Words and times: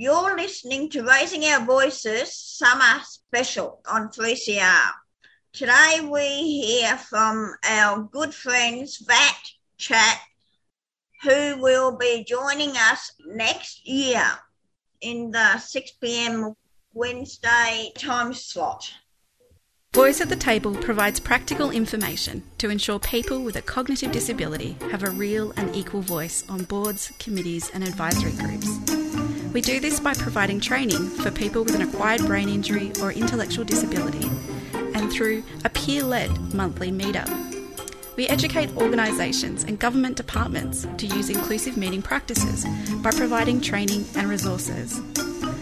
You're 0.00 0.36
listening 0.36 0.90
to 0.90 1.02
Raising 1.02 1.42
Our 1.46 1.66
Voices 1.66 2.32
Summer 2.32 3.02
Special 3.02 3.80
on 3.84 4.10
3CR. 4.10 4.92
Today 5.52 6.08
we 6.08 6.20
hear 6.62 6.96
from 6.96 7.56
our 7.64 8.04
good 8.04 8.32
friends 8.32 8.98
Vat 8.98 9.40
Chat, 9.76 10.20
who 11.24 11.60
will 11.60 11.96
be 11.96 12.22
joining 12.22 12.76
us 12.76 13.10
next 13.26 13.88
year 13.88 14.22
in 15.00 15.32
the 15.32 15.58
6 15.58 15.90
p.m. 16.00 16.54
Wednesday 16.94 17.90
time 17.98 18.32
slot. 18.32 18.94
Voice 19.92 20.20
at 20.20 20.28
the 20.28 20.36
Table 20.36 20.76
provides 20.76 21.18
practical 21.18 21.72
information 21.72 22.44
to 22.58 22.70
ensure 22.70 23.00
people 23.00 23.42
with 23.42 23.56
a 23.56 23.62
cognitive 23.62 24.12
disability 24.12 24.76
have 24.92 25.02
a 25.02 25.10
real 25.10 25.52
and 25.56 25.74
equal 25.74 26.02
voice 26.02 26.44
on 26.48 26.62
boards, 26.62 27.12
committees, 27.18 27.68
and 27.70 27.82
advisory 27.82 28.30
groups. 28.34 29.07
We 29.52 29.62
do 29.62 29.80
this 29.80 29.98
by 29.98 30.12
providing 30.12 30.60
training 30.60 31.08
for 31.08 31.30
people 31.30 31.64
with 31.64 31.74
an 31.74 31.82
acquired 31.82 32.26
brain 32.26 32.48
injury 32.48 32.92
or 33.00 33.12
intellectual 33.12 33.64
disability 33.64 34.28
and 34.94 35.10
through 35.10 35.42
a 35.64 35.70
peer 35.70 36.02
led 36.02 36.54
monthly 36.54 36.92
meetup. 36.92 37.28
We 38.16 38.28
educate 38.28 38.76
organisations 38.76 39.64
and 39.64 39.78
government 39.78 40.16
departments 40.16 40.86
to 40.98 41.06
use 41.06 41.30
inclusive 41.30 41.76
meeting 41.78 42.02
practices 42.02 42.66
by 43.02 43.10
providing 43.10 43.60
training 43.60 44.04
and 44.16 44.28
resources. 44.28 45.00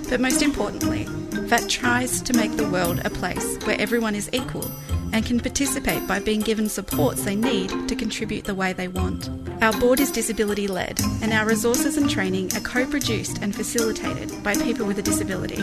But 0.08 0.20
most 0.20 0.42
importantly, 0.42 1.04
VAT 1.30 1.68
tries 1.68 2.20
to 2.22 2.32
make 2.32 2.56
the 2.56 2.68
world 2.68 3.00
a 3.04 3.10
place 3.10 3.56
where 3.64 3.80
everyone 3.80 4.16
is 4.16 4.28
equal 4.32 4.70
and 5.16 5.24
can 5.24 5.40
participate 5.40 6.06
by 6.06 6.20
being 6.20 6.40
given 6.40 6.68
supports 6.68 7.24
they 7.24 7.34
need 7.34 7.70
to 7.88 7.96
contribute 7.96 8.44
the 8.44 8.54
way 8.54 8.74
they 8.74 8.86
want. 8.86 9.30
Our 9.62 9.72
board 9.80 9.98
is 9.98 10.12
disability 10.12 10.68
led, 10.68 11.00
and 11.22 11.32
our 11.32 11.46
resources 11.46 11.96
and 11.96 12.10
training 12.10 12.54
are 12.54 12.60
co 12.60 12.84
produced 12.84 13.38
and 13.40 13.54
facilitated 13.54 14.44
by 14.44 14.54
people 14.56 14.84
with 14.86 14.98
a 14.98 15.02
disability. 15.02 15.62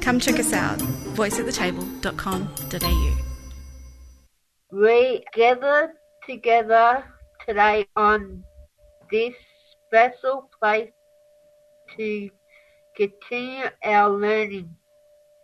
Come 0.00 0.20
check 0.20 0.38
us 0.38 0.52
out, 0.52 0.78
voiceatthetable.com.au. 1.18 3.16
We 4.70 5.24
gather 5.34 5.94
together 6.24 7.04
today 7.44 7.88
on 7.96 8.44
this 9.10 9.34
special 9.88 10.48
place 10.60 10.92
to 11.96 12.30
continue 12.96 13.64
our 13.84 14.10
learning 14.10 14.70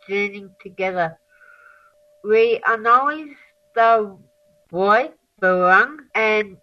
journey 0.09 0.47
together. 0.63 1.19
We 2.25 2.61
acknowledge 2.69 3.37
the 3.75 4.17
Woi 4.73 5.13
Wurrung 5.43 5.97
and 6.15 6.57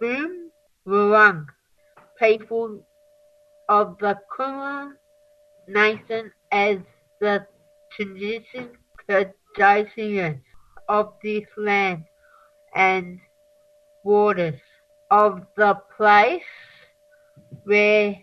Boon 0.00 0.50
Wurrung 0.86 1.46
people 2.18 2.80
of 3.68 3.98
the 3.98 4.16
Kulin 4.36 4.96
Nation 5.66 6.32
as 6.52 6.78
the 7.20 7.46
traditional 7.92 8.68
custodians 9.08 10.42
of 10.88 11.14
this 11.22 11.46
land 11.56 12.04
and 12.74 13.18
waters 14.04 14.60
of 15.10 15.46
the 15.56 15.74
place 15.96 16.42
where 17.64 18.14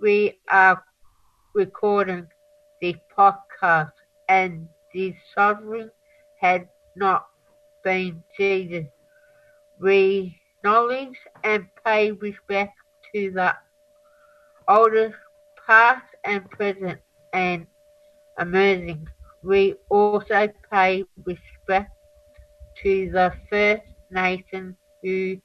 we 0.00 0.38
are 0.50 0.82
recording 1.54 2.26
this 2.80 2.96
podcast 3.16 3.92
and 4.28 4.68
the 4.94 5.14
sovereign 5.34 5.90
had 6.40 6.68
not 6.96 7.26
been 7.84 8.22
ceded. 8.36 8.86
We 9.80 10.40
acknowledge 10.58 11.18
and 11.44 11.66
pay 11.84 12.12
respect 12.12 12.72
to 13.14 13.30
the 13.32 13.54
oldest 14.68 15.16
past 15.66 16.04
and 16.24 16.48
present 16.50 17.00
and 17.32 17.66
emerging. 18.38 19.08
We 19.42 19.74
also 19.90 20.48
pay 20.70 21.04
respect 21.24 21.90
to 22.82 23.10
the 23.10 23.32
First 23.50 23.84
Nations 24.10 24.76
who 25.02 25.36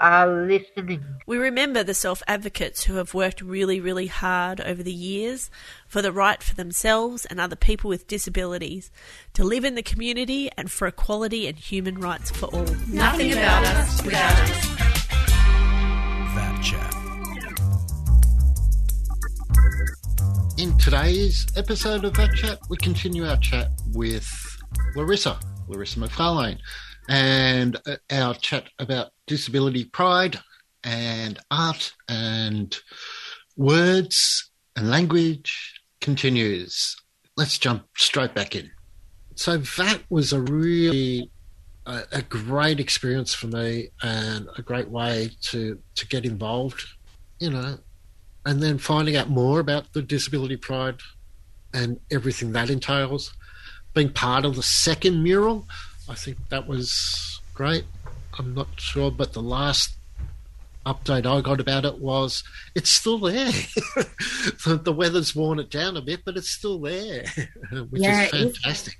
are 0.00 0.46
listening. 0.46 1.04
We 1.26 1.36
remember 1.36 1.82
the 1.82 1.94
self 1.94 2.22
advocates 2.26 2.84
who 2.84 2.94
have 2.94 3.14
worked 3.14 3.42
really, 3.42 3.80
really 3.80 4.06
hard 4.06 4.60
over 4.60 4.82
the 4.82 4.92
years 4.92 5.50
for 5.86 6.02
the 6.02 6.12
right 6.12 6.42
for 6.42 6.54
themselves 6.54 7.26
and 7.26 7.38
other 7.38 7.56
people 7.56 7.88
with 7.88 8.08
disabilities 8.08 8.90
to 9.34 9.44
live 9.44 9.64
in 9.64 9.74
the 9.74 9.82
community 9.82 10.50
and 10.56 10.70
for 10.70 10.86
equality 10.88 11.46
and 11.46 11.58
human 11.58 11.98
rights 12.00 12.30
for 12.30 12.46
all. 12.46 12.66
Nothing 12.88 13.32
about 13.32 13.64
us 13.66 14.02
without 14.02 14.40
us. 14.40 14.66
VAT 16.34 16.62
chat. 16.62 16.94
In 20.58 20.76
today's 20.76 21.46
episode 21.56 22.04
of 22.04 22.14
VAT 22.14 22.34
Chat, 22.34 22.58
we 22.68 22.76
continue 22.76 23.26
our 23.26 23.38
chat 23.38 23.68
with 23.94 24.28
Larissa, 24.94 25.40
Larissa 25.68 25.98
MacFarlane, 26.00 26.58
and 27.10 27.76
uh, 27.86 27.96
our 28.12 28.34
chat 28.34 28.68
about 28.78 29.10
disability 29.26 29.84
pride 29.84 30.38
and 30.84 31.38
art 31.50 31.92
and 32.08 32.78
words 33.56 34.50
and 34.76 34.88
language 34.88 35.82
continues. 36.00 36.96
Let's 37.36 37.58
jump 37.58 37.86
straight 37.96 38.32
back 38.34 38.54
in. 38.54 38.70
So 39.34 39.56
that 39.56 40.02
was 40.08 40.32
a 40.32 40.40
really 40.40 41.30
a, 41.84 42.02
a 42.12 42.22
great 42.22 42.78
experience 42.78 43.34
for 43.34 43.48
me 43.48 43.88
and 44.02 44.48
a 44.56 44.62
great 44.62 44.88
way 44.88 45.30
to 45.42 45.78
to 45.96 46.06
get 46.06 46.24
involved, 46.24 46.84
you 47.40 47.50
know, 47.50 47.78
and 48.46 48.62
then 48.62 48.78
finding 48.78 49.16
out 49.16 49.28
more 49.28 49.58
about 49.58 49.92
the 49.94 50.02
disability 50.02 50.56
pride 50.56 51.00
and 51.74 51.98
everything 52.12 52.52
that 52.52 52.70
entails. 52.70 53.32
Being 53.94 54.12
part 54.12 54.44
of 54.44 54.54
the 54.54 54.62
second 54.62 55.24
mural, 55.24 55.66
I 56.10 56.14
think 56.14 56.38
that 56.48 56.66
was 56.66 57.40
great. 57.54 57.84
I'm 58.36 58.52
not 58.52 58.66
sure, 58.78 59.12
but 59.12 59.32
the 59.32 59.42
last 59.42 59.94
update 60.84 61.24
I 61.24 61.40
got 61.40 61.60
about 61.60 61.84
it 61.84 61.98
was 61.98 62.42
it's 62.74 62.90
still 62.90 63.18
there. 63.18 63.52
the, 64.66 64.80
the, 64.82 64.92
weather's 64.92 65.36
worn 65.36 65.60
it 65.60 65.70
down 65.70 65.96
a 65.96 66.00
bit, 66.00 66.24
but 66.24 66.36
it's 66.36 66.50
still 66.50 66.80
there, 66.80 67.26
which 67.90 68.02
yeah, 68.02 68.24
is 68.24 68.30
fantastic. 68.30 68.96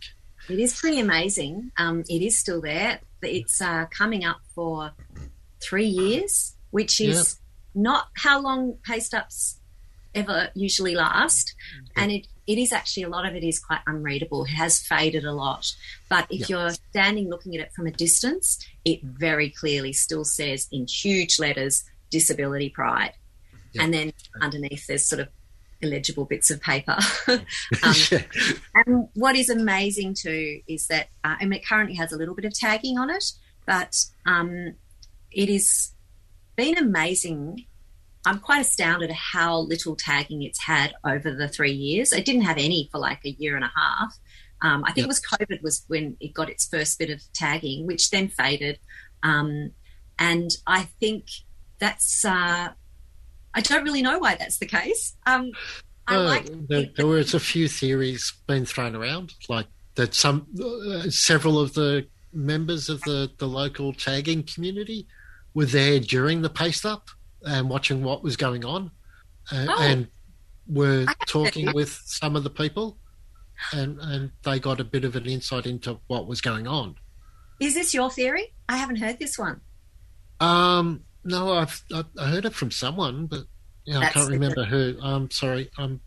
It 0.48 0.52
is, 0.52 0.58
it 0.58 0.62
is 0.62 0.80
pretty 0.80 1.00
amazing. 1.00 1.72
Um, 1.78 2.04
it 2.08 2.22
is 2.22 2.38
still 2.38 2.60
there. 2.60 3.00
It's 3.22 3.60
uh, 3.60 3.86
coming 3.86 4.24
up 4.24 4.38
for 4.54 4.92
three 5.60 5.86
years, 5.86 6.54
which 6.70 7.00
is 7.00 7.40
not 7.74 8.06
how 8.16 8.40
long 8.40 8.78
paste 8.84 9.14
ups 9.14 9.58
ever 10.14 10.50
usually 10.54 10.94
last. 10.94 11.54
And 11.96 12.12
it, 12.12 12.28
it 12.50 12.58
is 12.58 12.72
actually 12.72 13.04
a 13.04 13.08
lot 13.08 13.24
of 13.24 13.36
it 13.36 13.44
is 13.44 13.60
quite 13.60 13.78
unreadable. 13.86 14.44
It 14.44 14.50
has 14.50 14.80
faded 14.80 15.24
a 15.24 15.32
lot. 15.32 15.72
But 16.08 16.26
if 16.30 16.50
you're 16.50 16.70
standing 16.70 17.30
looking 17.30 17.54
at 17.54 17.60
it 17.60 17.72
from 17.72 17.86
a 17.86 17.92
distance, 17.92 18.58
it 18.84 19.00
very 19.04 19.50
clearly 19.50 19.92
still 19.92 20.24
says 20.24 20.66
in 20.72 20.88
huge 20.88 21.38
letters 21.38 21.84
disability 22.10 22.68
pride. 22.68 23.12
And 23.78 23.94
then 23.94 24.12
underneath 24.40 24.88
there's 24.88 25.06
sort 25.06 25.20
of 25.20 25.28
illegible 25.80 26.24
bits 26.24 26.50
of 26.50 26.60
paper. 26.60 26.98
um, 27.28 27.40
yeah. 28.10 28.22
And 28.74 29.08
what 29.14 29.36
is 29.36 29.48
amazing 29.48 30.16
too 30.20 30.60
is 30.66 30.88
that, 30.88 31.06
uh, 31.22 31.36
I 31.40 31.44
mean, 31.44 31.60
it 31.60 31.64
currently 31.64 31.94
has 31.94 32.10
a 32.10 32.16
little 32.16 32.34
bit 32.34 32.46
of 32.46 32.52
tagging 32.52 32.98
on 32.98 33.10
it, 33.10 33.30
but 33.64 33.94
um, 34.26 34.74
it 35.30 35.48
has 35.48 35.92
been 36.56 36.76
amazing 36.76 37.66
I'm 38.26 38.38
quite 38.38 38.60
astounded 38.60 39.10
at 39.10 39.16
how 39.16 39.60
little 39.60 39.96
tagging 39.96 40.42
it's 40.42 40.60
had 40.62 40.92
over 41.04 41.34
the 41.34 41.48
three 41.48 41.72
years. 41.72 42.12
It 42.12 42.24
didn't 42.24 42.42
have 42.42 42.58
any 42.58 42.88
for 42.92 42.98
like 42.98 43.20
a 43.24 43.30
year 43.30 43.56
and 43.56 43.64
a 43.64 43.72
half. 43.74 44.18
Um, 44.62 44.84
I 44.84 44.88
think 44.88 44.98
yep. 44.98 45.04
it 45.06 45.08
was 45.08 45.22
COVID 45.22 45.62
was 45.62 45.84
when 45.88 46.16
it 46.20 46.34
got 46.34 46.50
its 46.50 46.66
first 46.66 46.98
bit 46.98 47.08
of 47.08 47.22
tagging, 47.32 47.86
which 47.86 48.10
then 48.10 48.28
faded. 48.28 48.78
Um, 49.22 49.70
and 50.18 50.50
I 50.66 50.82
think 51.00 51.28
that's, 51.78 52.24
uh, 52.24 52.68
I 53.54 53.60
don't 53.62 53.84
really 53.84 54.02
know 54.02 54.18
why 54.18 54.34
that's 54.34 54.58
the 54.58 54.66
case. 54.66 55.16
Um, 55.24 55.50
I 56.06 56.16
uh, 56.16 56.22
like 56.24 56.68
there, 56.68 56.86
there 56.94 57.06
was 57.06 57.32
a 57.32 57.40
few 57.40 57.68
theories 57.68 58.34
being 58.46 58.66
thrown 58.66 58.94
around, 58.94 59.32
like 59.48 59.66
that 59.94 60.14
some, 60.14 60.46
uh, 60.62 61.08
several 61.08 61.58
of 61.58 61.72
the 61.72 62.06
members 62.34 62.90
of 62.90 63.00
the, 63.02 63.30
the 63.38 63.48
local 63.48 63.94
tagging 63.94 64.42
community 64.42 65.06
were 65.54 65.64
there 65.64 66.00
during 66.00 66.42
the 66.42 66.50
paste 66.50 66.84
up 66.84 67.08
and 67.44 67.68
watching 67.68 68.02
what 68.02 68.22
was 68.22 68.36
going 68.36 68.64
on, 68.64 68.90
uh, 69.52 69.66
oh. 69.68 69.82
and 69.82 70.08
were 70.66 71.06
talking 71.26 71.72
with 71.72 72.00
some 72.04 72.36
of 72.36 72.44
the 72.44 72.50
people, 72.50 72.98
and 73.72 73.98
and 74.00 74.30
they 74.44 74.58
got 74.58 74.80
a 74.80 74.84
bit 74.84 75.04
of 75.04 75.16
an 75.16 75.26
insight 75.26 75.66
into 75.66 75.98
what 76.06 76.26
was 76.26 76.40
going 76.40 76.66
on. 76.66 76.96
Is 77.60 77.74
this 77.74 77.92
your 77.92 78.10
theory? 78.10 78.52
I 78.68 78.76
haven't 78.76 78.96
heard 78.96 79.18
this 79.18 79.38
one. 79.38 79.60
Um, 80.40 81.04
no, 81.24 81.52
I've 81.52 81.82
I 82.18 82.26
heard 82.26 82.46
it 82.46 82.54
from 82.54 82.70
someone, 82.70 83.26
but 83.26 83.44
you 83.84 83.94
know, 83.94 84.00
I 84.00 84.10
can't 84.10 84.30
remember 84.30 84.64
who. 84.64 84.96
I'm 85.02 85.30
sorry. 85.30 85.70
I'm, 85.76 86.00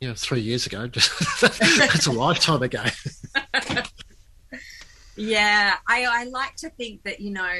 you 0.00 0.08
know, 0.08 0.14
three 0.14 0.40
years 0.40 0.66
ago. 0.66 0.88
That's 1.40 2.06
a 2.06 2.12
lifetime 2.12 2.62
ago. 2.62 2.84
yeah, 5.16 5.74
I 5.86 6.04
I 6.04 6.24
like 6.24 6.56
to 6.56 6.70
think 6.70 7.02
that 7.04 7.20
you 7.20 7.30
know 7.30 7.52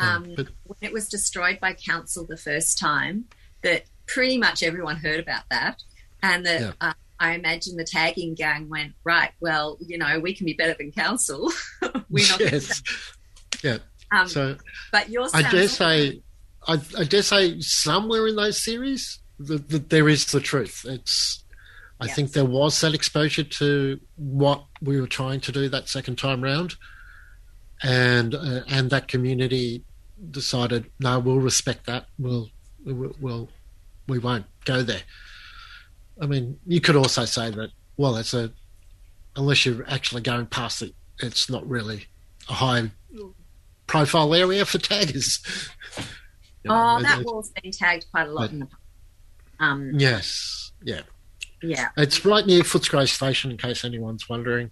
um, 0.00 0.32
but, 0.36 0.48
when 0.64 0.78
it 0.80 0.92
was 0.92 1.08
destroyed 1.08 1.58
by 1.60 1.74
council 1.74 2.26
the 2.26 2.36
first 2.36 2.78
time, 2.78 3.26
that 3.62 3.84
pretty 4.06 4.38
much 4.38 4.62
everyone 4.62 4.96
heard 4.96 5.20
about 5.20 5.44
that. 5.50 5.82
and 6.22 6.44
that 6.46 6.60
yeah. 6.60 6.72
uh, 6.80 6.92
I 7.20 7.34
imagine 7.34 7.76
the 7.76 7.84
tagging 7.84 8.34
gang 8.34 8.68
went 8.68 8.94
right. 9.04 9.30
Well, 9.40 9.76
you 9.80 9.98
know, 9.98 10.18
we 10.18 10.34
can 10.34 10.46
be 10.46 10.54
better 10.54 10.74
than 10.76 10.90
council. 10.90 11.52
We're 12.10 12.28
not. 12.28 12.40
yes. 12.40 12.82
Yeah. 13.62 13.76
Um, 14.10 14.26
so, 14.26 14.56
but 14.90 15.10
your 15.10 15.28
I 15.34 15.42
dare 15.42 15.68
say, 15.68 16.22
I, 16.66 16.80
I, 16.96 17.04
dare 17.04 17.20
say, 17.20 17.60
somewhere 17.60 18.26
in 18.26 18.36
those 18.36 18.64
series, 18.64 19.18
the, 19.38 19.58
the, 19.58 19.78
there 19.78 20.08
is 20.08 20.24
the 20.26 20.40
truth. 20.40 20.86
It's. 20.88 21.44
I 22.00 22.06
think 22.06 22.32
there 22.32 22.46
was 22.46 22.80
that 22.80 22.94
exposure 22.94 23.44
to 23.44 24.00
what 24.16 24.64
we 24.80 24.98
were 24.98 25.06
trying 25.06 25.40
to 25.40 25.52
do 25.52 25.68
that 25.68 25.90
second 25.90 26.16
time 26.16 26.42
round, 26.42 26.76
and 27.82 28.34
uh, 28.34 28.62
and 28.68 28.88
that 28.88 29.08
community 29.08 29.84
decided, 30.30 30.90
no, 30.98 31.18
we'll 31.18 31.40
respect 31.40 31.86
that. 31.86 32.06
We'll 32.18 32.50
we'll, 32.84 33.14
we'll 33.20 33.48
we 34.06 34.18
won't 34.18 34.46
go 34.64 34.82
there. 34.82 35.02
I 36.20 36.26
mean, 36.26 36.58
you 36.66 36.80
could 36.80 36.96
also 36.96 37.24
say 37.24 37.50
that, 37.50 37.70
well, 37.96 38.16
it's 38.16 38.34
a, 38.34 38.52
unless 39.36 39.64
you're 39.64 39.88
actually 39.88 40.22
going 40.22 40.46
past 40.46 40.82
it, 40.82 40.94
it's 41.18 41.48
not 41.48 41.66
really 41.66 42.06
a 42.48 42.54
high 42.54 42.90
profile 43.86 44.34
area 44.34 44.64
for 44.64 44.78
taggers. 44.78 45.40
You 46.62 46.68
know, 46.68 46.96
oh, 46.98 47.02
that 47.02 47.24
wall's 47.24 47.50
been 47.52 47.72
tagged 47.72 48.04
quite 48.10 48.28
a 48.28 48.30
lot 48.30 48.42
but, 48.42 48.50
in 48.52 48.58
the 48.58 48.68
um, 49.60 49.92
Yes, 49.98 50.72
yeah. 50.82 51.00
Yeah. 51.62 51.88
It's 51.96 52.24
right 52.24 52.44
near 52.44 52.62
Footscray 52.62 53.08
Station, 53.08 53.50
in 53.50 53.56
case 53.56 53.82
anyone's 53.82 54.28
wondering. 54.28 54.70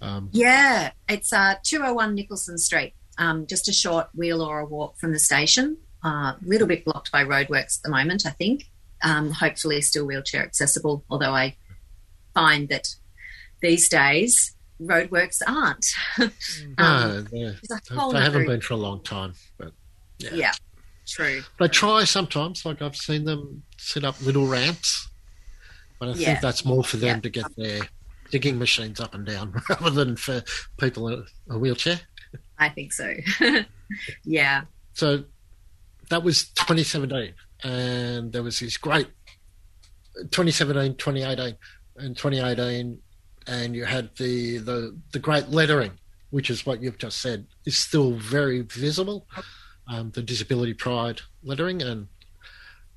Um, 0.00 0.30
yeah, 0.32 0.92
it's 1.08 1.32
uh, 1.32 1.56
201 1.64 2.14
Nicholson 2.14 2.56
Street, 2.58 2.94
um, 3.18 3.46
just 3.46 3.68
a 3.68 3.72
short 3.72 4.08
wheel 4.14 4.42
or 4.42 4.60
a 4.60 4.64
walk 4.64 4.98
from 4.98 5.12
the 5.12 5.18
station. 5.18 5.76
A 6.04 6.08
uh, 6.08 6.34
little 6.42 6.68
bit 6.68 6.84
blocked 6.84 7.10
by 7.10 7.24
roadworks 7.24 7.78
at 7.78 7.82
the 7.82 7.90
moment, 7.90 8.24
I 8.24 8.30
think 8.30 8.64
um, 9.02 9.30
hopefully 9.30 9.80
still 9.80 10.06
wheelchair 10.06 10.42
accessible, 10.42 11.04
although 11.10 11.34
I 11.34 11.56
find 12.34 12.68
that 12.68 12.88
these 13.60 13.88
days 13.88 14.54
roadworks 14.80 15.40
aren't. 15.46 15.86
um, 16.78 17.28
no, 17.32 17.52
they 18.12 18.20
haven't 18.20 18.46
been 18.46 18.60
for 18.60 18.74
a 18.74 18.78
long 18.78 19.02
time, 19.02 19.34
but 19.58 19.72
yeah. 20.18 20.34
yeah. 20.34 20.52
True. 21.06 21.42
They 21.58 21.68
try 21.68 22.04
sometimes, 22.04 22.66
like 22.66 22.82
I've 22.82 22.96
seen 22.96 23.24
them 23.24 23.62
set 23.78 24.04
up 24.04 24.20
little 24.20 24.46
ramps, 24.46 25.08
but 25.98 26.10
I 26.10 26.12
yeah. 26.12 26.26
think 26.26 26.40
that's 26.40 26.64
more 26.66 26.84
for 26.84 26.98
them 26.98 27.16
yeah. 27.16 27.20
to 27.20 27.30
get 27.30 27.56
their 27.56 27.80
digging 28.30 28.58
machines 28.58 29.00
up 29.00 29.14
and 29.14 29.24
down 29.24 29.54
rather 29.70 29.90
than 29.90 30.16
for 30.16 30.42
people 30.78 31.08
in 31.08 31.24
a 31.48 31.58
wheelchair. 31.58 32.00
I 32.58 32.68
think 32.68 32.92
so. 32.92 33.14
yeah. 34.24 34.62
So 34.94 35.24
that 36.10 36.22
was 36.22 36.48
2017 36.50 37.34
and 37.64 38.32
there 38.32 38.42
was 38.42 38.60
this 38.60 38.76
great 38.76 39.08
2017, 40.30 40.96
2018, 40.96 41.56
and 41.96 42.16
2018, 42.16 42.98
and 43.46 43.74
you 43.74 43.84
had 43.84 44.10
the 44.16 44.58
the 44.58 44.96
the 45.12 45.18
great 45.18 45.48
lettering, 45.48 45.92
which 46.30 46.50
is 46.50 46.66
what 46.66 46.82
you've 46.82 46.98
just 46.98 47.20
said, 47.20 47.46
is 47.64 47.76
still 47.76 48.12
very 48.14 48.62
visible. 48.62 49.26
Um, 49.88 50.10
the 50.10 50.22
disability 50.22 50.74
pride 50.74 51.20
lettering, 51.42 51.82
and 51.82 52.08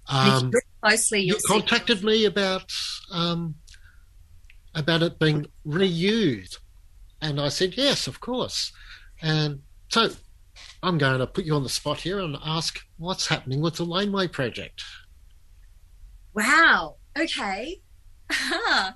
um, 0.08 0.52
closely, 0.82 1.22
you 1.22 1.38
contacted 1.48 2.04
me 2.04 2.26
about 2.26 2.72
um, 3.12 3.56
about 4.76 5.04
it 5.04 5.20
being 5.20 5.48
reused, 5.66 6.58
and 7.22 7.40
I 7.40 7.50
said 7.50 7.78
yes, 7.78 8.08
of 8.08 8.20
course, 8.20 8.72
and 9.22 9.62
so 9.90 10.10
I'm 10.84 10.98
going 10.98 11.20
to 11.20 11.28
put 11.28 11.46
you 11.46 11.56
on 11.56 11.64
the 11.64 11.70
spot 11.70 12.02
here 12.02 12.20
and 12.20 12.38
ask 12.44 12.80
what's 12.98 13.28
happening 13.28 13.62
with 13.62 13.76
the 13.76 13.86
Laneway 13.86 14.28
project. 14.28 14.84
Wow. 16.34 16.96
Okay. 17.18 17.82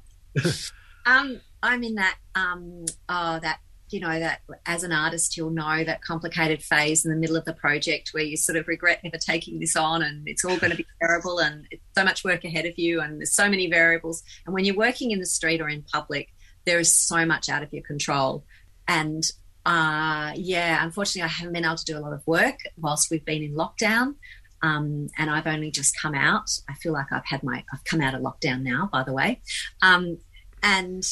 um, 1.05 1.41
I'm 1.61 1.83
in 1.83 1.95
that 1.95 2.17
um, 2.35 2.85
oh, 3.09 3.39
that 3.39 3.59
you 3.89 3.99
know 3.99 4.19
that 4.19 4.41
as 4.65 4.83
an 4.83 4.91
artist 4.91 5.37
you'll 5.37 5.51
know 5.51 5.83
that 5.83 6.01
complicated 6.01 6.63
phase 6.63 7.05
in 7.05 7.11
the 7.11 7.17
middle 7.17 7.35
of 7.35 7.45
the 7.45 7.53
project 7.53 8.09
where 8.13 8.23
you 8.23 8.35
sort 8.35 8.57
of 8.57 8.67
regret 8.67 8.99
never 9.03 9.17
taking 9.17 9.59
this 9.59 9.75
on 9.75 10.01
and 10.01 10.27
it's 10.27 10.43
all 10.43 10.57
going 10.57 10.71
to 10.71 10.77
be 10.77 10.85
terrible 11.01 11.39
and 11.39 11.67
it's 11.69 11.83
so 11.95 12.03
much 12.03 12.23
work 12.23 12.43
ahead 12.43 12.65
of 12.65 12.77
you 12.77 12.99
and 12.99 13.19
there's 13.19 13.33
so 13.33 13.47
many 13.47 13.69
variables 13.69 14.23
and 14.45 14.55
when 14.55 14.65
you're 14.65 14.75
working 14.75 15.11
in 15.11 15.19
the 15.19 15.25
street 15.25 15.61
or 15.61 15.69
in 15.69 15.83
public 15.83 16.33
there 16.65 16.79
is 16.79 16.93
so 16.93 17.25
much 17.25 17.47
out 17.47 17.61
of 17.61 17.71
your 17.71 17.83
control 17.83 18.43
and 18.87 19.31
uh, 19.65 20.31
yeah, 20.35 20.83
unfortunately, 20.83 21.23
I 21.23 21.27
haven't 21.27 21.53
been 21.53 21.65
able 21.65 21.75
to 21.75 21.85
do 21.85 21.97
a 21.97 21.99
lot 21.99 22.13
of 22.13 22.25
work 22.27 22.59
whilst 22.77 23.09
we've 23.09 23.25
been 23.25 23.41
in 23.41 23.55
lockdown. 23.55 24.15
Um, 24.61 25.09
and 25.17 25.29
I've 25.29 25.47
only 25.47 25.71
just 25.71 25.99
come 25.99 26.15
out. 26.15 26.49
I 26.69 26.73
feel 26.75 26.93
like 26.93 27.11
I've 27.11 27.25
had 27.25 27.43
my, 27.43 27.63
I've 27.73 27.83
come 27.83 28.01
out 28.01 28.13
of 28.13 28.21
lockdown 28.21 28.61
now, 28.61 28.89
by 28.91 29.03
the 29.03 29.13
way. 29.13 29.41
Um, 29.81 30.19
and 30.63 31.03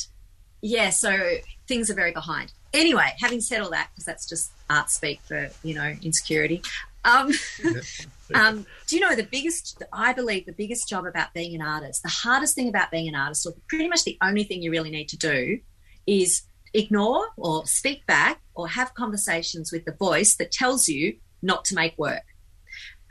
yeah, 0.62 0.92
so 0.92 1.36
things 1.68 1.90
are 1.90 1.96
very 1.96 2.12
behind. 2.12 2.54
Anyway, 2.74 3.14
having 3.20 3.42
said 3.42 3.62
all 3.62 3.70
that, 3.72 3.90
because 3.92 4.06
that's 4.06 4.28
just 4.28 4.52
art 4.70 4.90
speak 4.90 5.20
for, 5.22 5.50
you 5.64 5.76
know, 5.76 5.94
insecurity. 6.02 6.62
Um, 7.06 7.32
um, 8.34 8.66
do 8.88 8.96
you 8.96 9.02
know 9.02 9.16
the 9.16 9.28
biggest, 9.30 9.84
I 9.92 10.14
believe 10.14 10.46
the 10.46 10.54
biggest 10.54 10.88
job 10.90 11.06
about 11.06 11.34
being 11.34 11.54
an 11.54 11.62
artist, 11.62 12.02
the 12.02 12.10
hardest 12.10 12.56
thing 12.56 12.70
about 12.70 12.92
being 12.92 13.08
an 13.08 13.16
artist, 13.16 13.46
or 13.46 13.54
pretty 13.68 13.88
much 13.88 14.04
the 14.04 14.18
only 14.24 14.44
thing 14.44 14.62
you 14.62 14.72
really 14.72 14.90
need 14.90 15.10
to 15.10 15.18
do 15.18 15.60
is 16.08 16.44
ignore 16.74 17.28
or 17.38 17.66
speak 17.66 18.06
back 18.06 18.42
or 18.56 18.68
have 18.68 18.94
conversations 18.94 19.72
with 19.72 19.86
the 19.86 19.94
voice 19.94 20.36
that 20.36 20.52
tells 20.52 20.88
you 20.88 21.18
not 21.42 21.66
to 21.66 21.76
make 21.76 21.98
work. 21.98 22.24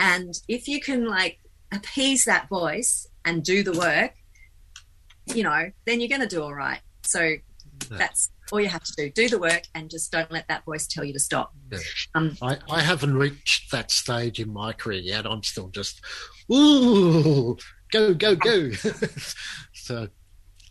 And 0.00 0.35
if 0.49 0.67
you 0.67 0.81
can 0.81 1.06
like 1.06 1.38
appease 1.73 2.25
that 2.25 2.49
voice 2.49 3.06
and 3.25 3.43
do 3.43 3.62
the 3.62 3.73
work, 3.73 4.12
you 5.26 5.43
know, 5.43 5.70
then 5.87 6.00
you're 6.00 6.09
going 6.09 6.20
to 6.20 6.26
do 6.26 6.43
all 6.43 6.55
right. 6.55 6.81
So 7.05 7.37
that's 7.88 8.31
all 8.50 8.61
you 8.61 8.69
have 8.69 8.85
to 8.85 8.93
do. 8.97 9.11
Do 9.11 9.29
the 9.29 9.38
work 9.38 9.62
and 9.75 9.91
just 9.91 10.11
don't 10.11 10.31
let 10.31 10.49
that 10.49 10.65
voice 10.65 10.87
tell 10.87 11.05
you 11.05 11.12
to 11.12 11.20
stop. 11.20 11.53
Yeah. 11.70 11.79
Um, 12.15 12.37
I, 12.43 12.58
I 12.70 12.81
haven't 12.81 13.17
reached 13.17 13.70
that 13.70 13.91
stage 13.91 14.41
in 14.41 14.53
my 14.53 14.73
career 14.73 15.00
yet. 15.00 15.26
I'm 15.26 15.43
still 15.43 15.69
just, 15.69 16.00
ooh, 16.53 17.56
go, 17.91 18.15
go, 18.15 18.35
go. 18.35 18.70
so. 19.73 20.08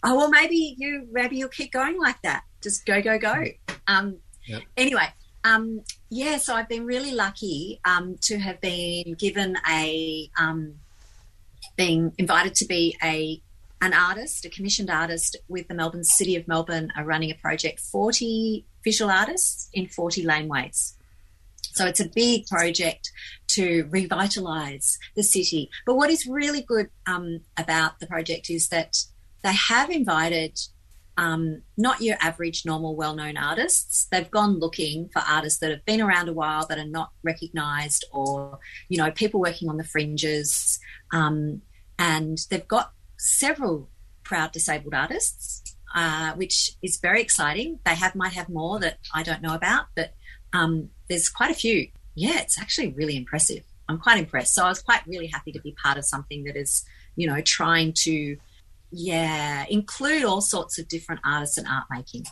Oh, 0.03 0.15
well, 0.15 0.29
maybe 0.29 0.75
you, 0.77 1.07
maybe 1.11 1.37
you'll 1.37 1.49
keep 1.49 1.71
going 1.71 1.99
like 1.99 2.21
that. 2.23 2.43
Just 2.61 2.85
go, 2.85 3.01
go, 3.01 3.17
go. 3.17 3.45
Um, 3.87 4.17
Yep. 4.45 4.63
Anyway, 4.77 5.07
um, 5.43 5.81
yeah, 6.09 6.37
so 6.37 6.55
I've 6.55 6.69
been 6.69 6.85
really 6.85 7.13
lucky 7.13 7.79
um, 7.85 8.17
to 8.21 8.39
have 8.39 8.59
been 8.61 9.13
given 9.13 9.57
a, 9.69 10.29
um, 10.39 10.75
being 11.77 12.13
invited 12.17 12.55
to 12.55 12.65
be 12.65 12.97
a 13.03 13.41
an 13.83 13.93
artist, 13.95 14.45
a 14.45 14.49
commissioned 14.49 14.91
artist 14.91 15.35
with 15.47 15.67
the 15.67 15.73
Melbourne 15.73 16.03
City 16.03 16.35
of 16.35 16.47
Melbourne 16.47 16.91
are 16.95 17.03
running 17.03 17.31
a 17.31 17.33
project, 17.33 17.79
40 17.79 18.63
visual 18.83 19.09
artists 19.09 19.69
in 19.73 19.87
40 19.87 20.23
laneways. 20.23 20.93
So 21.73 21.87
it's 21.87 21.99
a 21.99 22.07
big 22.07 22.45
project 22.45 23.11
to 23.53 23.85
revitalise 23.85 24.97
the 25.15 25.23
city. 25.23 25.71
But 25.87 25.95
what 25.95 26.11
is 26.11 26.27
really 26.27 26.61
good 26.61 26.89
um, 27.07 27.39
about 27.57 27.99
the 27.99 28.05
project 28.05 28.51
is 28.51 28.69
that 28.69 28.97
they 29.43 29.53
have 29.53 29.89
invited 29.89 30.59
um, 31.21 31.61
not 31.77 32.01
your 32.01 32.17
average, 32.19 32.65
normal, 32.65 32.95
well 32.95 33.13
known 33.13 33.37
artists. 33.37 34.07
They've 34.11 34.29
gone 34.31 34.57
looking 34.57 35.07
for 35.13 35.19
artists 35.19 35.59
that 35.59 35.69
have 35.69 35.85
been 35.85 36.01
around 36.01 36.27
a 36.29 36.33
while 36.33 36.65
that 36.65 36.79
are 36.79 36.83
not 36.83 37.11
recognised 37.21 38.05
or, 38.11 38.57
you 38.89 38.97
know, 38.97 39.11
people 39.11 39.39
working 39.39 39.69
on 39.69 39.77
the 39.77 39.83
fringes. 39.83 40.79
Um, 41.13 41.61
and 41.99 42.39
they've 42.49 42.67
got 42.67 42.93
several 43.19 43.87
proud 44.23 44.51
disabled 44.51 44.95
artists, 44.95 45.75
uh, 45.93 46.33
which 46.33 46.71
is 46.81 46.97
very 46.97 47.21
exciting. 47.21 47.77
They 47.85 47.93
have 47.93 48.15
might 48.15 48.33
have 48.33 48.49
more 48.49 48.79
that 48.79 48.97
I 49.13 49.21
don't 49.21 49.43
know 49.43 49.53
about, 49.53 49.85
but 49.95 50.15
um, 50.53 50.89
there's 51.07 51.29
quite 51.29 51.51
a 51.51 51.55
few. 51.55 51.89
Yeah, 52.15 52.39
it's 52.39 52.59
actually 52.59 52.93
really 52.93 53.15
impressive. 53.15 53.61
I'm 53.87 53.99
quite 53.99 54.17
impressed. 54.17 54.55
So 54.55 54.65
I 54.65 54.69
was 54.69 54.81
quite 54.81 55.05
really 55.05 55.27
happy 55.27 55.51
to 55.51 55.61
be 55.61 55.75
part 55.83 55.99
of 55.99 56.05
something 56.05 56.45
that 56.45 56.55
is, 56.55 56.83
you 57.15 57.27
know, 57.27 57.41
trying 57.41 57.93
to 58.05 58.37
yeah, 58.91 59.65
include 59.69 60.23
all 60.23 60.41
sorts 60.41 60.77
of 60.77 60.87
different 60.87 61.21
artists 61.23 61.57
and 61.57 61.67
art 61.67 61.85
making. 61.89 62.25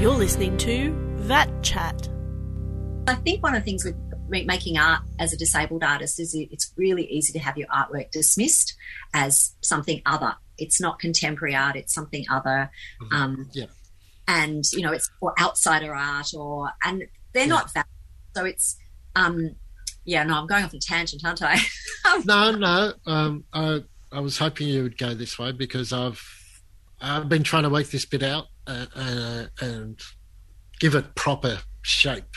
You're 0.00 0.12
listening 0.12 0.56
to 0.58 0.92
VAT 1.18 1.62
Chat. 1.62 2.08
I 3.06 3.14
think 3.14 3.42
one 3.42 3.54
of 3.54 3.62
the 3.62 3.64
things 3.64 3.84
with 3.84 3.96
making 4.28 4.78
art 4.78 5.02
as 5.18 5.32
a 5.32 5.36
disabled 5.36 5.82
artist 5.82 6.20
is 6.20 6.34
it's 6.34 6.72
really 6.76 7.04
easy 7.06 7.32
to 7.32 7.38
have 7.38 7.56
your 7.56 7.68
artwork 7.68 8.10
dismissed 8.10 8.74
as 9.12 9.54
something 9.60 10.02
other. 10.06 10.34
It's 10.58 10.80
not 10.80 10.98
contemporary 10.98 11.54
art; 11.54 11.76
it's 11.76 11.94
something 11.94 12.24
other. 12.30 12.70
Mm-hmm. 13.02 13.14
Um, 13.14 13.50
yeah. 13.52 13.66
And 14.28 14.64
you 14.72 14.82
know, 14.82 14.92
it's 14.92 15.10
or 15.20 15.34
outsider 15.40 15.94
art, 15.94 16.32
or 16.34 16.70
and 16.84 17.04
they're 17.32 17.42
yeah. 17.42 17.48
not 17.48 17.74
that. 17.74 17.86
So 18.34 18.44
it's 18.44 18.76
um, 19.16 19.56
yeah. 20.04 20.22
No, 20.24 20.34
I'm 20.34 20.46
going 20.46 20.64
off 20.64 20.74
a 20.74 20.78
tangent, 20.78 21.24
aren't 21.24 21.42
I? 21.42 21.58
no, 22.24 22.52
no. 22.52 22.92
Um, 23.06 23.44
uh, 23.52 23.80
I 24.12 24.20
was 24.20 24.38
hoping 24.38 24.68
you 24.68 24.82
would 24.82 24.98
go 24.98 25.14
this 25.14 25.38
way 25.38 25.52
because 25.52 25.92
I've 25.92 26.22
I've 27.00 27.28
been 27.28 27.42
trying 27.42 27.62
to 27.62 27.70
work 27.70 27.88
this 27.88 28.04
bit 28.04 28.22
out 28.22 28.46
uh, 28.66 28.86
uh, 28.94 29.44
and 29.60 29.98
give 30.78 30.94
it 30.94 31.14
proper 31.14 31.58
shape 31.82 32.34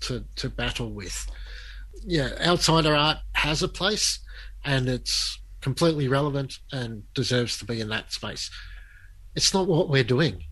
to 0.00 0.24
to 0.36 0.48
battle 0.48 0.90
with. 0.92 1.26
Yeah, 2.04 2.30
outsider 2.40 2.94
art 2.94 3.18
has 3.32 3.62
a 3.62 3.68
place, 3.68 4.20
and 4.64 4.88
it's 4.88 5.40
completely 5.60 6.08
relevant 6.08 6.58
and 6.72 7.02
deserves 7.14 7.58
to 7.58 7.64
be 7.64 7.80
in 7.80 7.88
that 7.88 8.12
space. 8.12 8.50
It's 9.34 9.52
not 9.52 9.66
what 9.66 9.88
we're 9.88 10.04
doing. 10.04 10.44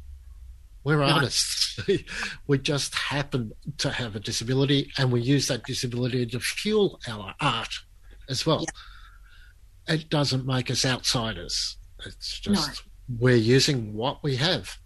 We're 0.85 0.99
No. 0.99 1.05
artists. 1.05 1.79
we 2.47 2.59
just 2.59 2.95
happen 2.95 3.53
to 3.79 3.91
have 3.91 4.15
a 4.15 4.21
disability 4.21 4.93
and 4.99 5.11
we 5.11 5.21
use 5.21 5.49
that 5.49 5.65
disability 5.65 6.27
to 6.27 6.39
fuel 6.41 7.01
our 7.09 7.35
art 7.41 7.75
as 8.29 8.47
well. 8.47 8.65
It 9.89 10.09
doesn't 10.11 10.47
make 10.47 10.71
us 10.71 10.85
outsiders. 10.85 11.77
It's 12.05 12.41
just 12.41 12.83
we're 13.19 13.37
using 13.37 13.95
what 13.95 14.23
we 14.23 14.37
have. 14.37 14.79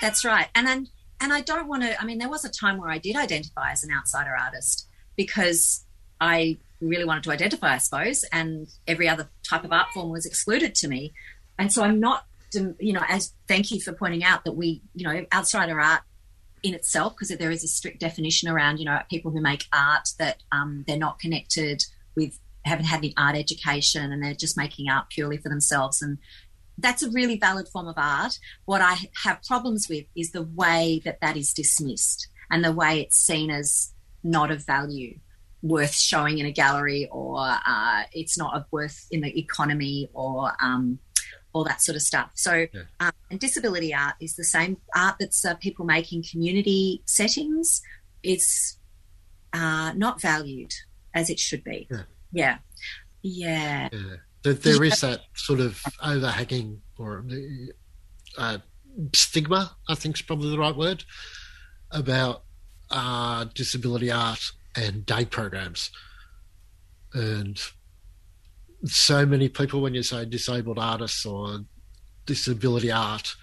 That's 0.00 0.24
right. 0.24 0.48
And 0.54 0.66
then, 0.66 0.88
and 1.20 1.32
I 1.32 1.40
don't 1.40 1.66
want 1.66 1.82
to. 1.82 2.00
I 2.00 2.04
mean, 2.04 2.18
there 2.18 2.28
was 2.28 2.44
a 2.44 2.50
time 2.50 2.78
where 2.78 2.88
I 2.88 2.98
did 2.98 3.16
identify 3.16 3.72
as 3.72 3.82
an 3.84 3.90
outsider 3.92 4.36
artist 4.36 4.88
because 5.16 5.84
I 6.20 6.58
really 6.80 7.04
wanted 7.04 7.24
to 7.24 7.30
identify, 7.30 7.74
I 7.74 7.78
suppose, 7.78 8.24
and 8.32 8.68
every 8.86 9.08
other 9.08 9.28
type 9.42 9.64
of 9.64 9.72
art 9.72 9.88
form 9.92 10.10
was 10.10 10.24
excluded 10.24 10.74
to 10.76 10.88
me. 10.88 11.12
And 11.58 11.72
so 11.72 11.82
I'm 11.82 12.00
not, 12.00 12.24
you 12.54 12.92
know, 12.92 13.02
as 13.08 13.34
thank 13.48 13.70
you 13.70 13.80
for 13.80 13.92
pointing 13.92 14.24
out 14.24 14.44
that 14.44 14.52
we, 14.52 14.82
you 14.94 15.06
know, 15.06 15.26
outsider 15.32 15.78
art 15.80 16.02
in 16.62 16.74
itself, 16.74 17.14
because 17.14 17.36
there 17.36 17.50
is 17.50 17.64
a 17.64 17.68
strict 17.68 18.00
definition 18.00 18.48
around, 18.48 18.78
you 18.78 18.84
know, 18.84 18.98
people 19.10 19.30
who 19.30 19.40
make 19.40 19.64
art 19.72 20.08
that 20.18 20.42
um, 20.52 20.84
they're 20.86 20.96
not 20.96 21.18
connected 21.18 21.84
with, 22.14 22.38
haven't 22.70 22.86
had 22.86 22.98
any 22.98 23.12
art 23.16 23.36
education, 23.36 24.12
and 24.12 24.22
they're 24.22 24.34
just 24.34 24.56
making 24.56 24.88
art 24.88 25.06
purely 25.10 25.36
for 25.42 25.48
themselves. 25.48 26.00
And 26.02 26.18
that's 26.78 27.02
a 27.02 27.10
really 27.10 27.38
valid 27.38 27.68
form 27.68 27.88
of 27.88 27.98
art. 27.98 28.38
What 28.64 28.80
I 28.80 28.96
have 29.24 29.42
problems 29.46 29.88
with 29.88 30.06
is 30.16 30.32
the 30.32 30.42
way 30.62 31.02
that 31.04 31.20
that 31.20 31.36
is 31.36 31.52
dismissed 31.52 32.28
and 32.50 32.64
the 32.64 32.72
way 32.72 33.00
it's 33.00 33.18
seen 33.18 33.50
as 33.50 33.92
not 34.22 34.50
of 34.50 34.64
value, 34.66 35.18
worth 35.62 35.94
showing 35.94 36.38
in 36.38 36.46
a 36.46 36.52
gallery, 36.52 37.08
or 37.10 37.38
uh, 37.38 38.02
it's 38.12 38.36
not 38.38 38.56
of 38.56 38.64
worth 38.70 39.06
in 39.10 39.20
the 39.20 39.38
economy, 39.38 40.08
or 40.12 40.52
um, 40.62 40.98
all 41.52 41.64
that 41.64 41.80
sort 41.82 41.96
of 41.96 42.02
stuff. 42.02 42.30
So, 42.34 42.66
Yeah. 42.72 42.82
um, 43.00 43.12
and 43.30 43.38
disability 43.40 43.92
art 43.94 44.14
is 44.20 44.36
the 44.36 44.44
same 44.44 44.76
art 44.94 45.16
that's 45.20 45.44
uh, 45.44 45.54
people 45.56 45.84
make 45.84 46.12
in 46.12 46.22
community 46.22 47.02
settings. 47.06 47.82
It's 48.22 48.78
uh, 49.52 49.92
not 49.96 50.20
valued 50.20 50.72
as 51.14 51.28
it 51.28 51.38
should 51.40 51.64
be. 51.64 51.88
Yeah. 51.90 52.02
Yeah. 52.32 52.58
Yeah. 53.22 53.88
Yeah. 53.92 54.16
There, 54.42 54.54
there 54.54 54.84
is 54.84 55.00
that 55.00 55.20
sort 55.34 55.60
of 55.60 55.82
overhanging 56.02 56.80
or 56.98 57.24
uh, 58.38 58.58
stigma, 59.14 59.76
I 59.88 59.94
think 59.94 60.16
is 60.16 60.22
probably 60.22 60.50
the 60.50 60.58
right 60.58 60.76
word, 60.76 61.04
about 61.90 62.44
uh, 62.90 63.46
disability 63.54 64.10
art 64.10 64.52
and 64.76 65.04
day 65.04 65.24
programs. 65.24 65.90
And 67.12 67.60
so 68.84 69.26
many 69.26 69.48
people, 69.48 69.80
when 69.80 69.94
you 69.94 70.02
say 70.02 70.24
disabled 70.24 70.78
artists 70.78 71.26
or 71.26 71.60
disability 72.26 72.90
art, 72.90 73.34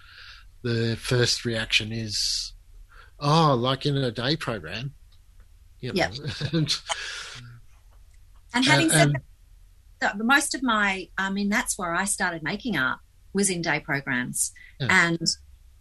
the 0.64 0.98
first 1.00 1.46
reaction 1.46 1.92
is, 1.92 2.54
oh, 3.20 3.54
like 3.54 3.86
in 3.86 3.98
a 3.98 4.12
day 4.12 4.36
program. 4.36 4.94
You 5.80 5.94
know? 5.94 5.96
Yeah. 5.96 6.10
and, 6.54 6.76
And 8.54 8.66
having 8.66 8.90
Uh, 8.90 8.94
said 8.94 9.08
and- 9.10 9.18
that, 10.00 10.18
most 10.20 10.56
of 10.56 10.64
my, 10.64 11.10
I 11.18 11.30
mean, 11.30 11.50
that's 11.50 11.78
where 11.78 11.94
I 11.94 12.06
started 12.06 12.44
making 12.44 12.78
art 12.78 13.00
was 13.34 13.50
in 13.50 13.62
day 13.62 13.80
programs, 13.80 14.52
Yeah. 14.80 14.88
and 15.08 15.20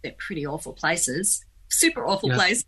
they're 0.03 0.15
pretty 0.17 0.45
awful 0.45 0.73
places, 0.73 1.43
super 1.69 2.05
awful 2.05 2.29
Yeah. 2.29 2.35
places. 2.35 2.65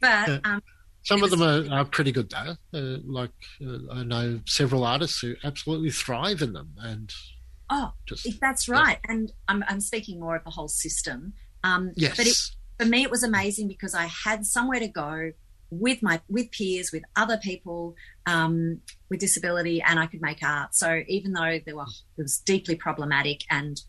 But 0.00 0.28
Yeah. 0.28 0.40
um, 0.44 0.62
Some 1.02 1.22
of 1.22 1.30
them 1.30 1.42
are, 1.42 1.66
are 1.80 1.84
pretty 1.86 2.12
good 2.12 2.28
though. 2.30 2.56
Uh, 2.74 2.98
like 3.04 3.32
uh, 3.64 3.78
I 3.90 4.02
know 4.04 4.40
several 4.46 4.84
artists 4.84 5.20
who 5.20 5.34
absolutely 5.44 5.90
thrive 5.90 6.42
in 6.42 6.52
them, 6.52 6.74
and 6.78 7.10
oh, 7.70 7.92
just 8.06 8.26
that's 8.40 8.68
right. 8.68 8.98
And 9.08 9.32
I'm, 9.48 9.64
I'm 9.68 9.80
speaking 9.80 10.20
more 10.20 10.36
of 10.36 10.44
the 10.44 10.50
whole 10.50 10.68
system. 10.68 11.32
Um, 11.64 11.92
yes, 11.96 12.16
But 12.16 12.26
it, 12.26 12.36
for 12.78 12.84
me, 12.86 13.02
it 13.02 13.10
was 13.10 13.22
amazing 13.22 13.68
because 13.68 13.94
I 13.94 14.06
had 14.06 14.44
somewhere 14.44 14.80
to 14.80 14.88
go 14.88 15.32
with 15.70 16.02
my 16.02 16.20
with 16.28 16.50
peers, 16.50 16.92
with 16.92 17.02
other 17.16 17.38
people 17.38 17.94
um, 18.30 18.80
with 19.10 19.18
disability, 19.18 19.82
and 19.82 19.98
I 19.98 20.06
could 20.06 20.22
make 20.22 20.42
art. 20.42 20.74
So 20.74 21.02
even 21.08 21.32
though 21.32 21.58
there 21.64 21.76
were 21.76 21.86
it 22.16 22.22
was 22.22 22.38
deeply 22.38 22.76
problematic, 22.76 23.40
and 23.50 23.80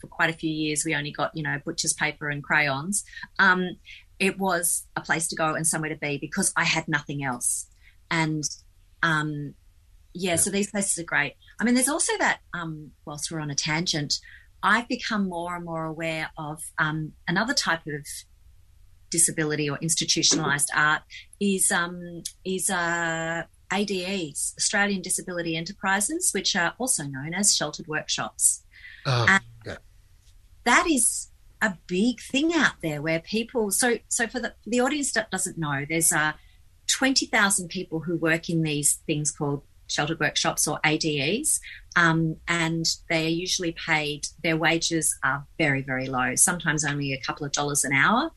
for 0.00 0.06
quite 0.06 0.30
a 0.30 0.34
few 0.34 0.50
years 0.50 0.84
we 0.84 0.94
only 0.94 1.10
got 1.12 1.32
you 1.34 1.42
know 1.42 1.58
butcher's 1.64 1.92
paper 1.92 2.28
and 2.28 2.42
crayons, 2.42 3.04
um, 3.38 3.76
it 4.20 4.38
was 4.38 4.86
a 4.96 5.00
place 5.00 5.26
to 5.28 5.36
go 5.36 5.54
and 5.54 5.66
somewhere 5.66 5.90
to 5.90 5.96
be 5.96 6.16
because 6.18 6.52
I 6.56 6.64
had 6.64 6.86
nothing 6.86 7.24
else. 7.24 7.66
And 8.10 8.44
um, 9.02 9.54
yeah, 10.14 10.36
so 10.36 10.50
these 10.50 10.70
places 10.70 10.98
are 10.98 11.06
great. 11.06 11.34
I 11.60 11.64
mean, 11.64 11.74
there's 11.74 11.88
also 11.88 12.12
that. 12.18 12.38
Um, 12.54 12.92
whilst 13.04 13.30
we're 13.30 13.40
on 13.40 13.50
a 13.50 13.56
tangent, 13.56 14.14
I've 14.62 14.86
become 14.86 15.28
more 15.28 15.56
and 15.56 15.64
more 15.64 15.84
aware 15.84 16.30
of 16.38 16.60
um, 16.78 17.14
another 17.26 17.54
type 17.54 17.86
of 17.86 18.06
disability 19.10 19.68
or 19.68 19.76
institutionalized 19.78 20.70
art 20.74 21.02
is 21.40 21.70
um, 21.70 22.22
is 22.44 22.70
uh, 22.70 23.42
ADEs, 23.72 24.54
Australian 24.58 25.02
Disability 25.02 25.56
Enterprises, 25.56 26.30
which 26.32 26.54
are 26.54 26.74
also 26.78 27.04
known 27.04 27.32
as 27.34 27.56
sheltered 27.56 27.86
workshops. 27.86 28.62
um, 29.06 29.28
and- 29.28 29.44
yeah, 29.66 29.76
That 30.64 30.86
is 30.88 31.28
a 31.60 31.76
big 31.86 32.20
thing 32.20 32.52
out 32.54 32.74
there 32.82 33.00
where 33.00 33.20
people. 33.20 33.70
So 33.70 33.98
so 34.08 34.26
for 34.26 34.40
the 34.40 34.54
the 34.66 34.80
audience 34.80 35.12
that 35.12 35.30
doesn't 35.30 35.58
know, 35.58 35.84
there's 35.88 36.12
uh, 36.12 36.32
twenty 36.86 37.26
thousand 37.26 37.68
people 37.68 38.00
who 38.00 38.16
work 38.16 38.48
in 38.50 38.62
these 38.62 38.94
things 39.06 39.30
called 39.30 39.62
sheltered 39.92 40.20
workshops 40.20 40.66
or 40.66 40.80
ADEs, 40.84 41.60
um, 41.94 42.36
and 42.48 42.86
they 43.10 43.26
are 43.26 43.30
usually 43.30 43.72
paid. 43.72 44.26
Their 44.42 44.56
wages 44.56 45.16
are 45.22 45.46
very 45.58 45.82
very 45.82 46.06
low, 46.06 46.34
sometimes 46.34 46.84
only 46.84 47.12
a 47.12 47.20
couple 47.20 47.46
of 47.46 47.52
dollars 47.52 47.84
an 47.84 47.92
hour. 47.92 48.30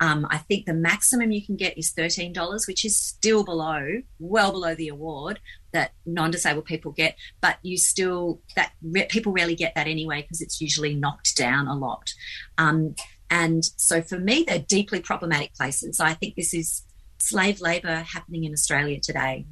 Um, 0.00 0.26
I 0.30 0.38
think 0.38 0.66
the 0.66 0.74
maximum 0.74 1.30
you 1.30 1.44
can 1.44 1.56
get 1.56 1.78
is 1.78 1.90
thirteen 1.90 2.32
dollars, 2.32 2.66
which 2.66 2.84
is 2.84 2.96
still 2.96 3.44
below, 3.44 4.02
well 4.18 4.52
below 4.52 4.74
the 4.74 4.88
award 4.88 5.40
that 5.72 5.92
non-disabled 6.04 6.66
people 6.66 6.92
get. 6.92 7.16
But 7.40 7.56
you 7.62 7.76
still 7.78 8.40
that 8.56 8.72
re- 8.82 9.06
people 9.08 9.32
rarely 9.32 9.54
get 9.54 9.74
that 9.74 9.86
anyway 9.86 10.22
because 10.22 10.40
it's 10.40 10.60
usually 10.60 10.94
knocked 10.94 11.36
down 11.36 11.68
a 11.68 11.74
lot. 11.74 12.12
Um, 12.58 12.94
and 13.30 13.64
so 13.76 14.02
for 14.02 14.18
me, 14.18 14.44
they're 14.46 14.58
deeply 14.58 15.00
problematic 15.00 15.54
places. 15.54 16.00
I 16.00 16.12
think 16.12 16.34
this 16.34 16.52
is 16.52 16.82
slave 17.18 17.60
labour 17.60 18.04
happening 18.06 18.44
in 18.44 18.52
Australia 18.52 19.00
today. 19.00 19.46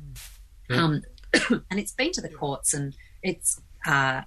Yeah. 0.69 0.85
Um, 0.85 1.03
and 1.51 1.81
it's 1.81 1.93
been 1.93 2.13
to 2.13 2.21
the 2.21 2.29
courts 2.29 2.75
and 2.75 2.95
it's, 3.23 3.61
uh, 3.87 4.23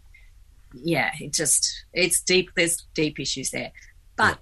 yeah, 0.74 1.12
it 1.20 1.34
just, 1.34 1.86
it's 1.94 2.22
deep, 2.22 2.52
there's 2.56 2.86
deep 2.94 3.20
issues 3.20 3.52
there. 3.52 3.72
But 4.16 4.40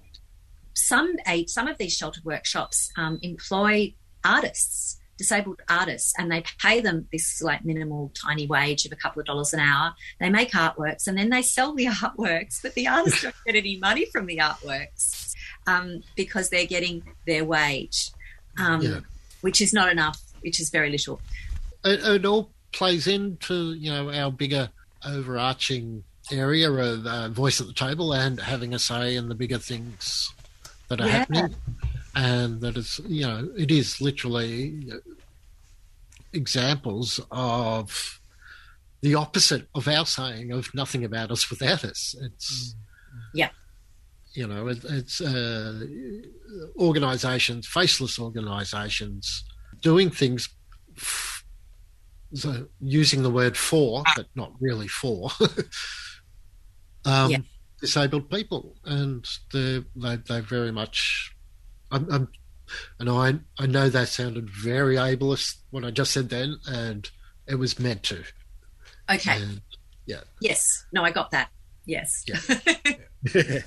some, 0.74 1.14
a, 1.26 1.46
some 1.46 1.68
of 1.68 1.78
these 1.78 1.94
sheltered 1.94 2.24
workshops 2.24 2.90
um, 2.96 3.18
employ 3.22 3.94
artists 4.24 4.98
disabled 5.18 5.60
artists 5.68 6.12
and 6.18 6.32
they 6.32 6.42
pay 6.60 6.80
them 6.80 7.06
this 7.12 7.42
like 7.42 7.64
minimal 7.64 8.10
tiny 8.20 8.46
wage 8.46 8.86
of 8.86 8.92
a 8.92 8.96
couple 8.96 9.20
of 9.20 9.26
dollars 9.26 9.52
an 9.52 9.60
hour 9.60 9.94
they 10.18 10.30
make 10.30 10.50
artworks 10.52 11.06
and 11.06 11.16
then 11.18 11.28
they 11.28 11.42
sell 11.42 11.74
the 11.74 11.84
artworks 12.02 12.60
but 12.62 12.74
the 12.74 12.88
artists 12.88 13.22
don't 13.22 13.34
get 13.46 13.54
any 13.54 13.76
money 13.76 14.06
from 14.06 14.26
the 14.26 14.38
artworks 14.38 15.34
um, 15.66 16.02
because 16.16 16.48
they're 16.50 16.66
getting 16.66 17.02
their 17.26 17.44
wage 17.44 18.10
um, 18.58 18.80
Yeah. 18.80 19.00
which 19.42 19.60
is 19.60 19.72
not 19.72 19.90
enough 19.90 20.18
which 20.40 20.58
is 20.58 20.70
very 20.70 20.90
little 20.90 21.20
it, 21.84 22.00
it 22.04 22.24
all 22.26 22.50
plays 22.72 23.06
into 23.06 23.74
you 23.74 23.90
know 23.90 24.10
our 24.12 24.30
bigger 24.32 24.70
overarching 25.06 26.04
area 26.30 26.70
of 26.70 27.06
uh, 27.06 27.28
voice 27.28 27.60
at 27.60 27.66
the 27.66 27.72
table 27.72 28.12
and 28.14 28.40
having 28.40 28.72
a 28.74 28.78
say 28.78 29.16
in 29.16 29.28
the 29.28 29.34
bigger 29.34 29.58
things 29.58 30.32
that 30.88 31.00
are 31.00 31.06
Yeah. 31.06 31.12
happening, 31.12 31.54
and 32.14 32.60
that 32.60 32.76
is 32.76 33.00
you 33.06 33.22
know 33.26 33.50
it 33.56 33.70
is 33.70 34.00
literally 34.00 34.86
uh, 34.92 34.96
examples 36.32 37.20
of 37.30 38.20
the 39.00 39.14
opposite 39.14 39.66
of 39.74 39.88
our 39.88 40.06
saying 40.06 40.52
of 40.52 40.72
nothing 40.74 41.04
about 41.04 41.30
us 41.30 41.50
without 41.50 41.84
us. 41.84 42.14
It's 42.22 42.74
Yeah. 43.34 43.50
you 44.34 44.46
know 44.46 44.68
it, 44.68 44.84
it's 44.84 45.20
uh, 45.20 45.84
organisations, 46.78 47.66
faceless 47.66 48.18
organisations, 48.18 49.44
doing 49.80 50.10
things. 50.10 50.48
F- 50.96 51.31
so 52.34 52.66
using 52.80 53.22
the 53.22 53.30
word 53.30 53.56
for, 53.56 54.02
but 54.16 54.26
not 54.34 54.52
really 54.60 54.88
for, 54.88 55.30
um, 57.04 57.30
Yeah. 57.30 57.38
disabled 57.80 58.30
people, 58.30 58.76
and 58.84 59.26
they 59.52 59.84
they 59.96 60.16
they 60.16 60.40
very 60.40 60.72
much. 60.72 61.34
I'm, 61.90 62.10
I'm, 62.10 62.28
and 62.98 63.10
I 63.10 63.34
I 63.62 63.66
know 63.66 63.88
that 63.88 64.08
sounded 64.08 64.48
very 64.50 64.96
ableist 64.96 65.56
what 65.70 65.84
I 65.84 65.90
just 65.90 66.12
said 66.12 66.28
then, 66.30 66.56
and 66.66 67.10
it 67.46 67.56
was 67.56 67.78
meant 67.78 68.02
to. 68.04 68.22
okay 69.10 69.42
And, 69.42 69.60
yes 70.40 70.84
no 70.92 71.02
i 71.04 71.10
got 71.10 71.30
that 71.30 71.48
yes 71.86 72.24
Yeah. 72.26 72.38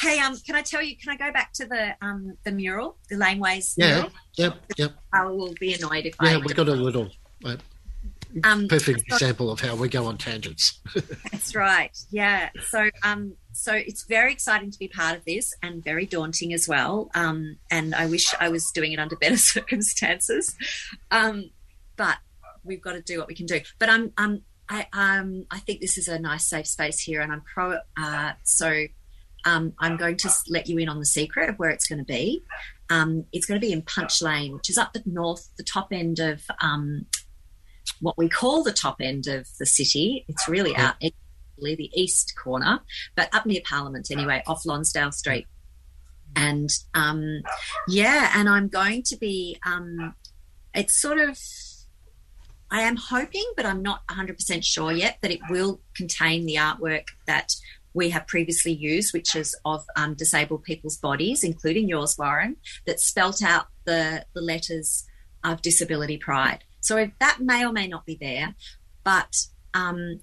hey 0.00 0.18
um 0.20 0.36
can 0.46 0.54
i 0.56 0.62
tell 0.62 0.82
you 0.82 0.96
can 0.96 1.10
i 1.12 1.16
go 1.16 1.32
back 1.32 1.52
to 1.54 1.66
the 1.66 1.94
um 2.02 2.36
the 2.44 2.52
mural 2.52 2.98
the 3.08 3.16
laneways 3.16 3.74
yeah, 3.76 3.94
mural 3.94 4.10
yep, 4.36 4.54
yep. 4.76 4.92
i 5.12 5.24
will 5.24 5.54
be 5.60 5.74
annoyed 5.74 6.06
if 6.06 6.14
i 6.20 6.32
Yeah, 6.32 6.38
we 6.44 6.52
got 6.54 6.68
a 6.68 6.72
little. 6.72 7.08
Uh, 7.44 7.56
Um, 8.44 8.68
Perfect 8.68 9.00
example 9.10 9.50
of 9.50 9.60
how 9.60 9.74
we 9.74 9.88
go 9.88 10.04
on 10.06 10.18
tangents. 10.18 10.80
that's 11.32 11.54
right. 11.54 11.96
Yeah. 12.10 12.50
So, 12.68 12.90
um, 13.02 13.34
so 13.52 13.72
it's 13.72 14.04
very 14.04 14.32
exciting 14.32 14.70
to 14.70 14.78
be 14.78 14.88
part 14.88 15.16
of 15.16 15.24
this, 15.24 15.54
and 15.62 15.82
very 15.82 16.04
daunting 16.04 16.52
as 16.52 16.68
well. 16.68 17.10
Um, 17.14 17.56
and 17.70 17.94
I 17.94 18.06
wish 18.06 18.34
I 18.38 18.50
was 18.50 18.70
doing 18.70 18.92
it 18.92 18.98
under 18.98 19.16
better 19.20 19.38
circumstances. 19.38 20.54
Um, 21.10 21.50
but 21.96 22.18
we've 22.64 22.82
got 22.82 22.92
to 22.92 23.00
do 23.00 23.18
what 23.18 23.28
we 23.28 23.34
can 23.34 23.46
do. 23.46 23.60
But 23.78 23.88
I'm, 23.88 24.12
I'm, 24.18 24.42
I, 24.68 24.86
um, 24.92 25.46
I 25.50 25.58
think 25.60 25.80
this 25.80 25.96
is 25.96 26.06
a 26.08 26.18
nice 26.18 26.46
safe 26.46 26.66
space 26.66 27.00
here, 27.00 27.22
and 27.22 27.32
I'm 27.32 27.42
pro. 27.42 27.78
Uh, 27.96 28.32
so 28.44 28.86
um, 29.46 29.72
I'm 29.78 29.96
going 29.96 30.16
to 30.18 30.30
let 30.48 30.68
you 30.68 30.76
in 30.78 30.88
on 30.88 30.98
the 30.98 31.06
secret 31.06 31.48
of 31.48 31.56
where 31.58 31.70
it's 31.70 31.86
going 31.86 32.00
to 32.00 32.04
be. 32.04 32.44
Um, 32.90 33.24
it's 33.32 33.46
going 33.46 33.60
to 33.60 33.66
be 33.66 33.72
in 33.72 33.82
Punch 33.82 34.20
Lane, 34.20 34.52
which 34.52 34.68
is 34.68 34.76
up 34.78 34.92
the 34.92 35.02
north, 35.06 35.48
the 35.56 35.62
top 35.64 35.88
end 35.92 36.18
of 36.18 36.42
um, 36.60 37.06
what 38.00 38.16
we 38.18 38.28
call 38.28 38.62
the 38.62 38.72
top 38.72 38.96
end 39.00 39.26
of 39.26 39.46
the 39.58 39.66
city. 39.66 40.24
It's 40.28 40.48
really 40.48 40.74
out 40.76 40.94
the 41.00 41.90
east 41.94 42.34
corner, 42.42 42.80
but 43.16 43.34
up 43.34 43.46
near 43.46 43.60
Parliament 43.64 44.08
anyway, 44.10 44.42
off 44.46 44.64
Lonsdale 44.64 45.12
Street. 45.12 45.46
And 46.36 46.70
um, 46.94 47.42
yeah, 47.88 48.32
and 48.34 48.48
I'm 48.48 48.68
going 48.68 49.02
to 49.04 49.16
be. 49.16 49.58
Um, 49.66 50.14
it's 50.74 51.00
sort 51.00 51.18
of. 51.18 51.38
I 52.70 52.82
am 52.82 52.96
hoping, 52.96 53.50
but 53.56 53.64
I'm 53.64 53.80
not 53.80 54.06
100% 54.08 54.62
sure 54.62 54.92
yet, 54.92 55.16
that 55.22 55.30
it 55.30 55.40
will 55.48 55.80
contain 55.96 56.44
the 56.44 56.56
artwork 56.56 57.06
that 57.26 57.54
we 57.94 58.10
have 58.10 58.26
previously 58.26 58.72
used, 58.72 59.14
which 59.14 59.34
is 59.34 59.56
of 59.64 59.84
um, 59.96 60.14
disabled 60.14 60.64
people's 60.64 60.98
bodies, 60.98 61.42
including 61.42 61.88
yours, 61.88 62.16
Warren, 62.18 62.56
that 62.86 63.00
spelt 63.00 63.42
out 63.42 63.68
the, 63.86 64.26
the 64.34 64.42
letters 64.42 65.06
of 65.42 65.62
disability 65.62 66.18
pride. 66.18 66.62
So 66.88 67.10
that 67.20 67.38
may 67.40 67.66
or 67.66 67.72
may 67.72 67.86
not 67.86 68.06
be 68.06 68.16
there, 68.18 68.54
but 69.04 69.36
um, 69.74 70.20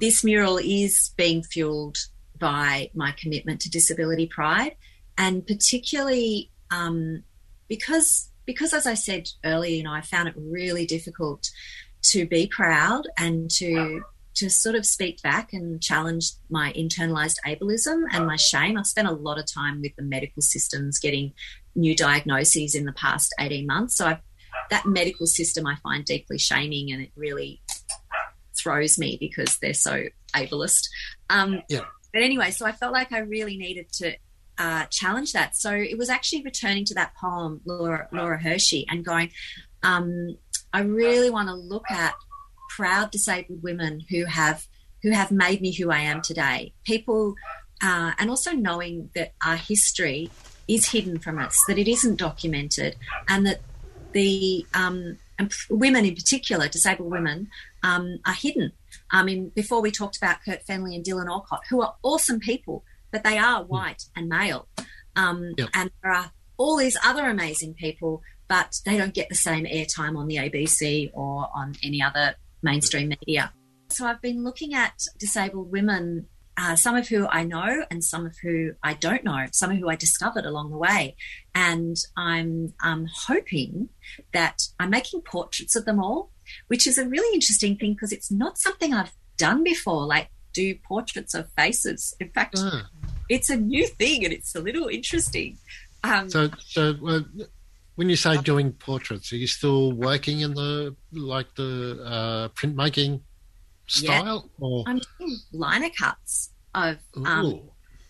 this 0.00 0.24
mural 0.24 0.56
is 0.56 1.12
being 1.18 1.42
fueled 1.42 1.98
by 2.38 2.90
my 2.94 3.12
commitment 3.12 3.60
to 3.60 3.70
disability 3.70 4.26
pride, 4.26 4.76
and 5.18 5.46
particularly 5.46 6.50
um, 6.70 7.22
because 7.68 8.30
because 8.46 8.72
as 8.72 8.86
I 8.86 8.94
said 8.94 9.28
earlier, 9.44 9.76
you 9.76 9.82
know, 9.82 9.92
I 9.92 10.00
found 10.00 10.26
it 10.26 10.34
really 10.38 10.86
difficult 10.86 11.50
to 12.04 12.26
be 12.26 12.46
proud 12.46 13.06
and 13.18 13.50
to 13.56 14.04
to 14.36 14.48
sort 14.48 14.76
of 14.76 14.86
speak 14.86 15.20
back 15.20 15.52
and 15.52 15.82
challenge 15.82 16.30
my 16.48 16.72
internalized 16.72 17.36
ableism 17.46 18.04
and 18.10 18.26
my 18.26 18.36
shame. 18.36 18.78
I've 18.78 18.86
spent 18.86 19.06
a 19.06 19.12
lot 19.12 19.38
of 19.38 19.44
time 19.52 19.82
with 19.82 19.94
the 19.96 20.02
medical 20.02 20.40
systems 20.40 20.98
getting 20.98 21.34
new 21.74 21.94
diagnoses 21.94 22.74
in 22.74 22.86
the 22.86 22.92
past 22.92 23.34
18 23.38 23.66
months. 23.66 23.96
So 23.96 24.06
I've, 24.06 24.22
that 24.70 24.86
medical 24.86 25.26
system 25.26 25.66
I 25.66 25.76
find 25.76 26.04
deeply 26.04 26.38
shaming 26.38 26.92
and 26.92 27.02
it 27.02 27.12
really 27.16 27.60
throws 28.56 28.98
me 28.98 29.16
because 29.20 29.58
they're 29.58 29.74
so 29.74 30.04
ableist. 30.34 30.88
Um, 31.30 31.62
yeah. 31.68 31.80
But 32.12 32.22
anyway, 32.22 32.50
so 32.50 32.66
I 32.66 32.72
felt 32.72 32.92
like 32.92 33.12
I 33.12 33.18
really 33.18 33.56
needed 33.56 33.92
to 33.94 34.14
uh, 34.58 34.84
challenge 34.86 35.32
that. 35.32 35.56
So 35.56 35.72
it 35.72 35.98
was 35.98 36.08
actually 36.08 36.42
returning 36.42 36.84
to 36.86 36.94
that 36.94 37.14
poem, 37.16 37.60
Laura, 37.64 38.08
Laura 38.12 38.40
Hershey, 38.40 38.86
and 38.88 39.04
going, 39.04 39.30
um, 39.82 40.36
I 40.72 40.80
really 40.80 41.30
want 41.30 41.48
to 41.48 41.54
look 41.54 41.90
at 41.90 42.14
proud 42.76 43.10
disabled 43.10 43.62
women 43.62 44.04
who 44.10 44.24
have 44.24 44.66
who 45.02 45.10
have 45.10 45.30
made 45.30 45.60
me 45.60 45.70
who 45.70 45.90
I 45.90 45.98
am 45.98 46.22
today. 46.22 46.72
People, 46.84 47.34
uh, 47.82 48.12
and 48.18 48.30
also 48.30 48.52
knowing 48.52 49.10
that 49.14 49.34
our 49.44 49.56
history 49.56 50.30
is 50.66 50.88
hidden 50.88 51.18
from 51.18 51.38
us, 51.38 51.58
that 51.68 51.78
it 51.78 51.88
isn't 51.88 52.16
documented, 52.16 52.96
and 53.28 53.46
that 53.46 53.60
the 54.14 54.64
um, 54.72 55.18
women 55.68 56.06
in 56.06 56.14
particular, 56.14 56.68
disabled 56.68 57.10
women, 57.10 57.48
um, 57.82 58.18
are 58.26 58.34
hidden. 58.34 58.72
I 59.10 59.22
mean, 59.22 59.50
before 59.50 59.82
we 59.82 59.90
talked 59.90 60.16
about 60.16 60.38
Kurt 60.44 60.64
Fearnley 60.66 60.94
and 60.94 61.04
Dylan 61.04 61.28
Alcott, 61.28 61.62
who 61.68 61.82
are 61.82 61.94
awesome 62.02 62.40
people, 62.40 62.84
but 63.10 63.22
they 63.24 63.36
are 63.36 63.62
white 63.62 64.04
and 64.16 64.28
male. 64.28 64.68
Um, 65.16 65.52
yep. 65.58 65.68
And 65.74 65.90
there 66.02 66.12
are 66.12 66.32
all 66.56 66.76
these 66.76 66.96
other 67.04 67.28
amazing 67.28 67.74
people, 67.74 68.22
but 68.48 68.80
they 68.84 68.96
don't 68.96 69.14
get 69.14 69.28
the 69.28 69.34
same 69.34 69.66
airtime 69.66 70.16
on 70.16 70.28
the 70.28 70.36
ABC 70.36 71.10
or 71.12 71.48
on 71.54 71.74
any 71.82 72.00
other 72.00 72.36
mainstream 72.62 73.08
media. 73.08 73.52
So 73.90 74.06
I've 74.06 74.22
been 74.22 74.42
looking 74.42 74.74
at 74.74 74.94
disabled 75.18 75.70
women, 75.70 76.26
uh, 76.56 76.76
some 76.76 76.94
of 76.96 77.08
who 77.08 77.26
I 77.26 77.44
know 77.44 77.84
and 77.90 78.02
some 78.02 78.26
of 78.26 78.36
who 78.42 78.72
I 78.82 78.94
don't 78.94 79.24
know, 79.24 79.46
some 79.52 79.70
of 79.70 79.78
who 79.78 79.88
I 79.88 79.96
discovered 79.96 80.44
along 80.44 80.70
the 80.70 80.78
way. 80.78 81.16
And 81.54 81.96
I'm 82.16 82.74
um, 82.82 83.06
hoping 83.12 83.88
that 84.32 84.62
I'm 84.78 84.90
making 84.90 85.22
portraits 85.22 85.74
of 85.74 85.84
them 85.84 85.98
all, 85.98 86.30
which 86.68 86.86
is 86.86 86.98
a 86.98 87.08
really 87.08 87.34
interesting 87.34 87.76
thing 87.76 87.94
because 87.94 88.12
it's 88.12 88.30
not 88.30 88.58
something 88.58 88.94
I've 88.94 89.12
done 89.36 89.64
before, 89.64 90.06
like 90.06 90.28
do 90.52 90.74
portraits 90.76 91.34
of 91.34 91.50
faces. 91.56 92.14
In 92.20 92.30
fact, 92.30 92.56
ah. 92.58 92.88
it's 93.28 93.50
a 93.50 93.56
new 93.56 93.86
thing 93.86 94.24
and 94.24 94.32
it's 94.32 94.54
a 94.54 94.60
little 94.60 94.88
interesting. 94.88 95.58
Um, 96.04 96.30
so, 96.30 96.50
so 96.58 96.94
uh, 97.06 97.20
when 97.96 98.08
you 98.08 98.16
say 98.16 98.36
doing 98.36 98.72
portraits, 98.72 99.32
are 99.32 99.36
you 99.36 99.46
still 99.46 99.92
working 99.92 100.40
in 100.40 100.54
the 100.54 100.94
like 101.12 101.54
the 101.56 102.00
uh, 102.04 102.48
printmaking 102.50 103.22
style? 103.94 104.50
Yeah. 104.58 104.66
Or? 104.66 104.84
I'm 104.86 105.00
doing 105.18 105.38
lino 105.52 105.90
cuts 105.96 106.50
of 106.74 106.98
um, 107.24 107.60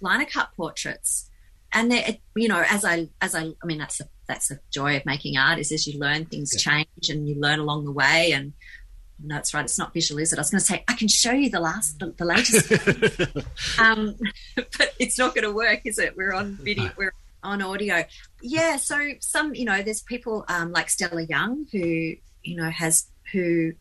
lino 0.00 0.24
cut 0.26 0.50
portraits, 0.56 1.30
and 1.72 1.90
they, 1.90 2.20
you 2.36 2.48
know, 2.48 2.64
as 2.68 2.84
I 2.84 3.08
as 3.20 3.34
I, 3.34 3.52
I 3.62 3.66
mean, 3.66 3.78
that's 3.78 3.98
the 3.98 4.08
that's 4.26 4.48
the 4.48 4.60
joy 4.70 4.96
of 4.96 5.06
making 5.06 5.36
art 5.36 5.58
is 5.58 5.72
as 5.72 5.86
you 5.86 5.98
learn 5.98 6.26
things 6.26 6.52
yeah. 6.54 6.72
change 6.72 7.10
and 7.10 7.28
you 7.28 7.34
learn 7.36 7.58
along 7.58 7.84
the 7.84 7.92
way 7.92 8.32
and. 8.32 8.52
No, 9.22 9.36
that's 9.36 9.54
right. 9.54 9.64
It's 9.64 9.78
not 9.78 9.94
visual, 9.94 10.20
is 10.20 10.32
it? 10.32 10.38
I 10.38 10.40
was 10.40 10.50
going 10.50 10.58
to 10.58 10.64
say 10.64 10.84
I 10.88 10.94
can 10.94 11.06
show 11.06 11.30
you 11.30 11.48
the 11.48 11.60
last, 11.60 12.00
the, 12.00 12.12
the 12.18 12.24
latest, 12.24 13.78
um, 13.78 14.16
but 14.56 14.92
it's 14.98 15.16
not 15.16 15.36
going 15.36 15.44
to 15.44 15.52
work, 15.52 15.82
is 15.84 16.00
it? 16.00 16.16
We're 16.16 16.32
on 16.32 16.56
video. 16.56 16.90
We're 16.96 17.14
on 17.44 17.62
audio. 17.62 18.04
Yeah, 18.42 18.76
so 18.76 18.98
some, 19.20 19.54
you 19.54 19.66
know, 19.66 19.82
there's 19.82 20.02
people 20.02 20.44
um, 20.48 20.72
like 20.72 20.90
Stella 20.90 21.22
Young 21.22 21.66
who, 21.70 21.78
you 22.42 22.56
know, 22.56 22.70
has 22.70 23.06
who 23.32 23.72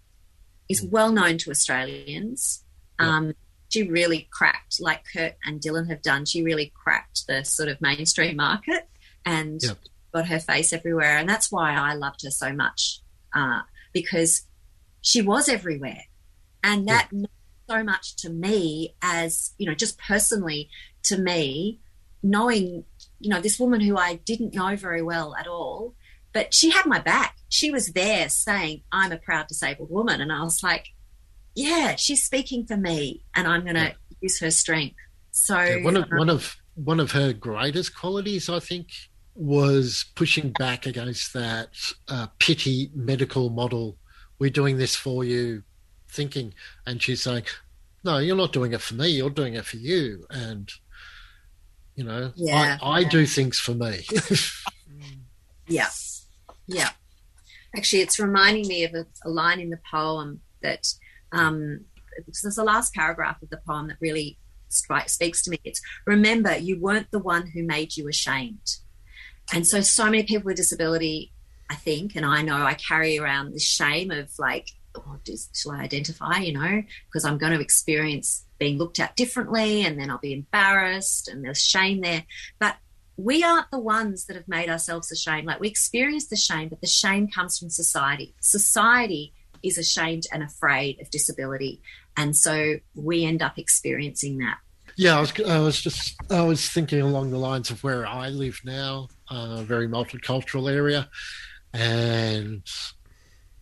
is 0.73 0.83
well 0.95 1.11
known 1.11 1.37
to 1.39 1.51
Australians. 1.51 2.63
Um, 2.99 3.33
She 3.69 3.83
really 3.83 4.27
cracked, 4.37 4.75
like 4.79 5.01
Kurt 5.11 5.35
and 5.45 5.61
Dylan 5.61 5.87
have 5.89 6.01
done. 6.01 6.25
She 6.25 6.43
really 6.43 6.71
cracked 6.83 7.25
the 7.27 7.43
sort 7.43 7.69
of 7.69 7.81
mainstream 7.81 8.35
market 8.35 8.83
and 9.25 9.59
yep. 9.63 9.77
got 10.13 10.27
her 10.27 10.39
face 10.39 10.73
everywhere, 10.73 11.17
and 11.17 11.27
that's 11.27 11.51
why 11.51 11.69
I 11.73 11.95
loved 11.95 12.21
her 12.23 12.31
so 12.31 12.53
much 12.53 12.99
uh, 13.33 13.61
because 13.91 14.31
she 15.01 15.21
was 15.21 15.49
everywhere, 15.49 16.03
and 16.61 16.87
that 16.87 17.07
yep. 17.11 17.21
meant 17.21 17.39
so 17.69 17.83
much 17.83 18.15
to 18.17 18.29
me 18.29 18.95
as 19.01 19.53
you 19.57 19.65
know, 19.67 19.75
just 19.75 19.97
personally 19.97 20.69
to 21.09 21.17
me, 21.17 21.79
knowing 22.21 22.85
you 23.23 23.29
know, 23.29 23.41
this 23.41 23.59
woman 23.59 23.79
who 23.79 23.97
I 23.97 24.15
didn't 24.15 24.53
know 24.53 24.75
very 24.75 25.01
well 25.01 25.33
at 25.35 25.47
all, 25.47 25.95
but 26.33 26.53
she 26.53 26.71
had 26.71 26.85
my 26.85 26.99
back. 26.99 27.37
She 27.49 27.71
was 27.71 27.87
there 27.93 28.27
saying, 28.29 28.81
I'm 28.91 29.11
a 29.11 29.17
proud 29.17 29.47
disabled 29.47 29.91
woman. 29.91 30.19
And 30.19 30.31
I 30.31 30.43
was 30.43 30.63
like, 30.63 30.87
yeah, 31.55 31.95
she's 31.95 32.23
speaking 32.23 32.65
for 32.65 32.75
me 32.75 33.23
and 33.35 33.47
I'm 33.47 33.61
going 33.61 33.75
to 33.75 33.81
yeah. 33.81 33.93
use 34.21 34.39
her 34.39 34.51
strength. 34.51 34.95
So 35.31 35.61
yeah, 35.61 35.83
one 35.83 35.95
of, 35.95 36.03
um, 36.11 36.17
one 36.17 36.29
of, 36.29 36.57
one 36.75 36.99
of 36.99 37.11
her 37.11 37.33
greatest 37.33 37.95
qualities, 37.95 38.49
I 38.49 38.59
think, 38.59 38.87
was 39.35 40.05
pushing 40.15 40.51
back 40.51 40.85
against 40.85 41.33
that 41.33 41.69
uh, 42.07 42.27
pity 42.39 42.91
medical 42.93 43.49
model. 43.49 43.97
We're 44.39 44.49
doing 44.49 44.77
this 44.77 44.95
for 44.95 45.23
you, 45.23 45.63
thinking, 46.09 46.53
and 46.85 47.01
she's 47.01 47.23
saying, 47.23 47.43
"No, 48.03 48.17
you're 48.17 48.35
not 48.35 48.53
doing 48.53 48.73
it 48.73 48.81
for 48.81 48.95
me. 48.95 49.09
You're 49.09 49.29
doing 49.29 49.53
it 49.55 49.65
for 49.65 49.77
you." 49.77 50.25
And 50.29 50.71
you 51.95 52.03
know, 52.03 52.31
yeah, 52.35 52.77
I, 52.81 52.87
I 52.87 52.99
yeah. 52.99 53.09
do 53.09 53.25
things 53.25 53.59
for 53.59 53.73
me. 53.73 54.01
yeah, 55.67 55.89
yeah. 56.67 56.89
Actually, 57.75 58.01
it's 58.01 58.19
reminding 58.19 58.67
me 58.67 58.83
of 58.83 58.93
a, 58.93 59.05
a 59.25 59.29
line 59.29 59.59
in 59.59 59.69
the 59.69 59.79
poem 59.89 60.41
that 60.61 60.87
um, 61.31 61.85
there's 62.41 62.55
the 62.55 62.63
last 62.63 62.93
paragraph 62.93 63.41
of 63.41 63.49
the 63.49 63.59
poem 63.67 63.87
that 63.87 63.97
really 63.99 64.37
speaks 64.69 65.41
to 65.43 65.51
me. 65.51 65.59
It's 65.63 65.81
remember, 66.05 66.55
you 66.57 66.79
weren't 66.79 67.11
the 67.11 67.19
one 67.19 67.47
who 67.47 67.63
made 67.63 67.97
you 67.97 68.07
ashamed. 68.07 68.77
And 69.53 69.67
so, 69.67 69.81
so 69.81 70.05
many 70.05 70.23
people 70.23 70.45
with 70.45 70.57
disability, 70.57 71.31
I 71.69 71.75
think, 71.75 72.15
and 72.15 72.25
I 72.25 72.41
know 72.41 72.63
I 72.63 72.75
carry 72.75 73.19
around 73.19 73.51
this 73.51 73.65
shame 73.65 74.11
of 74.11 74.31
like, 74.39 74.69
oh, 74.95 75.17
shall 75.53 75.73
I 75.73 75.81
identify, 75.81 76.37
you 76.37 76.53
know, 76.53 76.83
because 77.05 77.25
I'm 77.25 77.37
going 77.37 77.53
to 77.53 77.59
experience 77.59 78.45
being 78.59 78.77
looked 78.77 78.99
at 78.99 79.15
differently 79.15 79.83
and 79.85 79.99
then 79.99 80.09
I'll 80.09 80.19
be 80.19 80.33
embarrassed 80.33 81.27
and 81.27 81.43
there's 81.43 81.61
shame 81.61 82.01
there. 82.01 82.23
But 82.59 82.77
we 83.17 83.43
aren't 83.43 83.69
the 83.71 83.79
ones 83.79 84.25
that 84.25 84.35
have 84.35 84.47
made 84.47 84.69
ourselves 84.69 85.11
ashamed. 85.11 85.47
Like 85.47 85.59
we 85.59 85.67
experience 85.67 86.27
the 86.27 86.35
shame, 86.35 86.69
but 86.69 86.81
the 86.81 86.87
shame 86.87 87.27
comes 87.27 87.59
from 87.59 87.69
society. 87.69 88.33
Society 88.41 89.33
is 89.61 89.77
ashamed 89.77 90.23
and 90.31 90.43
afraid 90.43 90.99
of 90.99 91.09
disability. 91.09 91.81
And 92.17 92.35
so 92.35 92.75
we 92.95 93.25
end 93.25 93.41
up 93.41 93.57
experiencing 93.57 94.39
that. 94.39 94.57
Yeah, 94.95 95.17
I 95.17 95.21
was, 95.21 95.41
I 95.41 95.59
was 95.59 95.81
just 95.81 96.15
I 96.29 96.41
was 96.41 96.69
thinking 96.69 97.01
along 97.01 97.31
the 97.31 97.37
lines 97.37 97.71
of 97.71 97.83
where 97.83 98.05
I 98.05 98.29
live 98.29 98.59
now, 98.63 99.07
a 99.29 99.63
very 99.63 99.87
multicultural 99.87 100.71
area, 100.71 101.09
and 101.73 102.63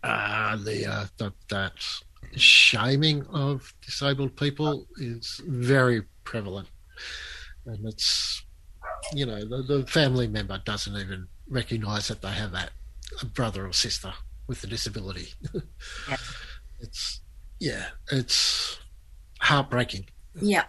uh, 0.02 0.56
the, 0.56 0.86
uh, 0.86 1.06
the 1.16 1.32
that 1.48 1.72
shaming 2.36 3.24
of 3.28 3.72
disabled 3.80 4.36
people 4.36 4.86
is 4.98 5.40
very 5.46 6.02
prevalent, 6.24 6.68
and 7.64 7.86
it's 7.88 8.44
you 9.12 9.26
know 9.26 9.44
the, 9.44 9.62
the 9.62 9.86
family 9.86 10.26
member 10.26 10.60
doesn't 10.64 10.96
even 10.96 11.28
recognise 11.48 12.08
that 12.08 12.22
they 12.22 12.30
have 12.32 12.52
that 12.52 12.70
a 13.20 13.26
brother 13.26 13.66
or 13.66 13.72
sister 13.72 14.12
with 14.46 14.62
a 14.64 14.66
disability. 14.66 15.28
Yeah. 16.08 16.16
it's 16.80 17.20
yeah, 17.60 17.86
it's 18.10 18.78
heartbreaking. 19.40 20.06
Yeah. 20.40 20.64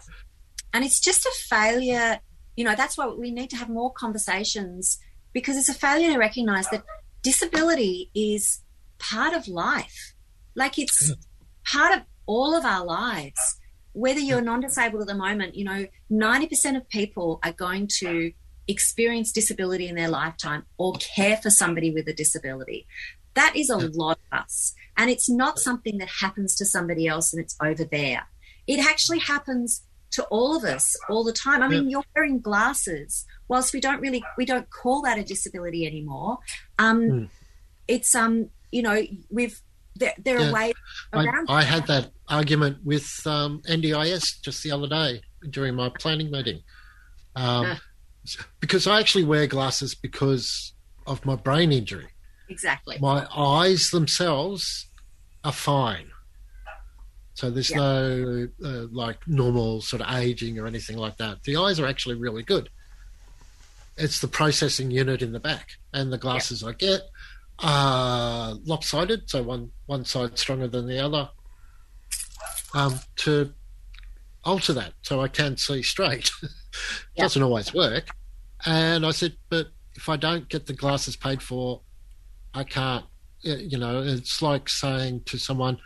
And 0.72 0.84
it's 0.84 1.00
just 1.00 1.26
a 1.26 1.32
failure. 1.48 2.20
You 2.56 2.64
know, 2.64 2.74
that's 2.76 2.96
why 2.96 3.08
we 3.08 3.30
need 3.32 3.50
to 3.50 3.56
have 3.56 3.68
more 3.68 3.92
conversations 3.92 4.98
because 5.32 5.56
it's 5.56 5.68
a 5.68 5.74
failure 5.74 6.12
to 6.12 6.18
recognize 6.18 6.68
that 6.68 6.84
disability 7.22 8.10
is 8.14 8.60
part 8.98 9.34
of 9.34 9.48
life. 9.48 10.14
Like 10.54 10.78
it's 10.78 11.12
part 11.64 11.96
of 11.96 12.02
all 12.26 12.54
of 12.54 12.64
our 12.64 12.84
lives. 12.84 13.58
Whether 13.94 14.20
you're 14.20 14.40
non 14.42 14.60
disabled 14.60 15.00
at 15.02 15.08
the 15.08 15.14
moment, 15.14 15.54
you 15.54 15.64
know, 15.64 15.86
90% 16.12 16.76
of 16.76 16.88
people 16.88 17.40
are 17.42 17.52
going 17.52 17.88
to 18.00 18.32
experience 18.68 19.32
disability 19.32 19.88
in 19.88 19.94
their 19.94 20.08
lifetime 20.08 20.64
or 20.78 20.92
care 20.94 21.36
for 21.38 21.50
somebody 21.50 21.90
with 21.90 22.06
a 22.08 22.12
disability. 22.12 22.86
That 23.34 23.56
is 23.56 23.70
a 23.70 23.78
lot 23.78 24.18
of 24.32 24.38
us. 24.40 24.74
And 24.96 25.10
it's 25.10 25.28
not 25.28 25.58
something 25.58 25.98
that 25.98 26.08
happens 26.20 26.54
to 26.56 26.64
somebody 26.64 27.06
else 27.06 27.32
and 27.32 27.42
it's 27.42 27.56
over 27.62 27.84
there. 27.84 28.26
It 28.66 28.78
actually 28.78 29.18
happens 29.18 29.82
to 30.12 30.22
all 30.24 30.56
of 30.56 30.64
us 30.64 30.96
all 31.08 31.24
the 31.24 31.32
time. 31.32 31.62
I 31.62 31.68
mean, 31.68 31.90
you're 31.90 32.04
wearing 32.14 32.40
glasses. 32.40 33.24
Whilst 33.48 33.74
we 33.74 33.80
don't 33.80 34.00
really 34.00 34.22
we 34.38 34.44
don't 34.44 34.70
call 34.70 35.02
that 35.02 35.18
a 35.18 35.24
disability 35.24 35.86
anymore. 35.86 36.38
Um, 36.78 37.00
Mm. 37.02 37.28
It's 37.86 38.14
um, 38.14 38.48
you 38.70 38.82
know, 38.82 39.02
we've 39.30 39.60
there, 39.96 40.14
there 40.18 40.40
Yeah. 40.40 40.48
are 40.48 40.52
ways 40.54 40.74
I, 41.12 41.24
around. 41.24 41.46
I 41.50 41.62
had 41.62 41.86
that 41.88 42.12
argument 42.28 42.78
with 42.84 43.08
um, 43.26 43.60
NDIS 43.68 44.40
just 44.42 44.62
the 44.62 44.70
other 44.70 44.86
day 44.88 45.20
during 45.50 45.74
my 45.74 45.90
planning 45.98 46.30
meeting. 46.30 46.60
Um, 47.36 47.76
Because 48.60 48.86
I 48.86 49.00
actually 49.00 49.24
wear 49.24 49.46
glasses 49.46 49.94
because 49.94 50.72
of 51.06 51.24
my 51.26 51.36
brain 51.36 51.72
injury. 51.72 52.08
exactly. 52.48 52.96
My 53.00 53.26
eyes 53.36 53.90
themselves 53.90 54.88
are 55.44 55.52
fine. 55.52 56.10
So 57.34 57.50
there's 57.50 57.70
Yeah. 57.70 57.76
no 57.78 58.48
uh, 58.64 58.86
like 58.92 59.18
normal 59.26 59.80
sort 59.82 60.00
of 60.02 60.14
aging 60.14 60.58
or 60.58 60.66
anything 60.66 60.96
like 60.96 61.16
that. 61.18 61.42
The 61.42 61.56
eyes 61.56 61.78
are 61.80 61.86
actually 61.86 62.14
really 62.14 62.42
good. 62.42 62.70
It's 63.96 64.20
the 64.20 64.28
processing 64.28 64.90
unit 64.90 65.20
in 65.20 65.32
the 65.32 65.40
back, 65.40 65.72
and 65.92 66.12
the 66.12 66.18
glasses 66.18 66.62
I 66.64 66.72
get 66.72 67.02
are 67.60 68.54
lopsided, 68.64 69.28
so 69.30 69.42
one 69.42 69.70
one 69.86 70.04
side 70.04 70.38
stronger 70.38 70.66
than 70.68 70.86
the 70.86 70.98
other. 70.98 71.28
Um, 72.74 72.98
to 73.16 73.52
alter 74.44 74.72
that 74.72 74.92
so 75.02 75.20
I 75.20 75.28
can 75.28 75.56
see 75.56 75.82
straight. 75.82 76.30
Yeah. 77.14 77.22
Doesn't 77.22 77.42
always 77.44 77.72
work. 77.72 78.08
And 78.66 79.06
I 79.06 79.12
said, 79.12 79.36
but 79.48 79.68
if 79.94 80.08
I 80.08 80.16
don't 80.16 80.48
get 80.48 80.66
the 80.66 80.72
glasses 80.72 81.14
paid 81.14 81.40
for, 81.40 81.82
I 82.52 82.64
can't. 82.64 83.04
You 83.42 83.78
know, 83.78 84.02
it's 84.02 84.40
like 84.40 84.68
saying 84.68 85.22
to 85.26 85.38
someone, 85.38 85.78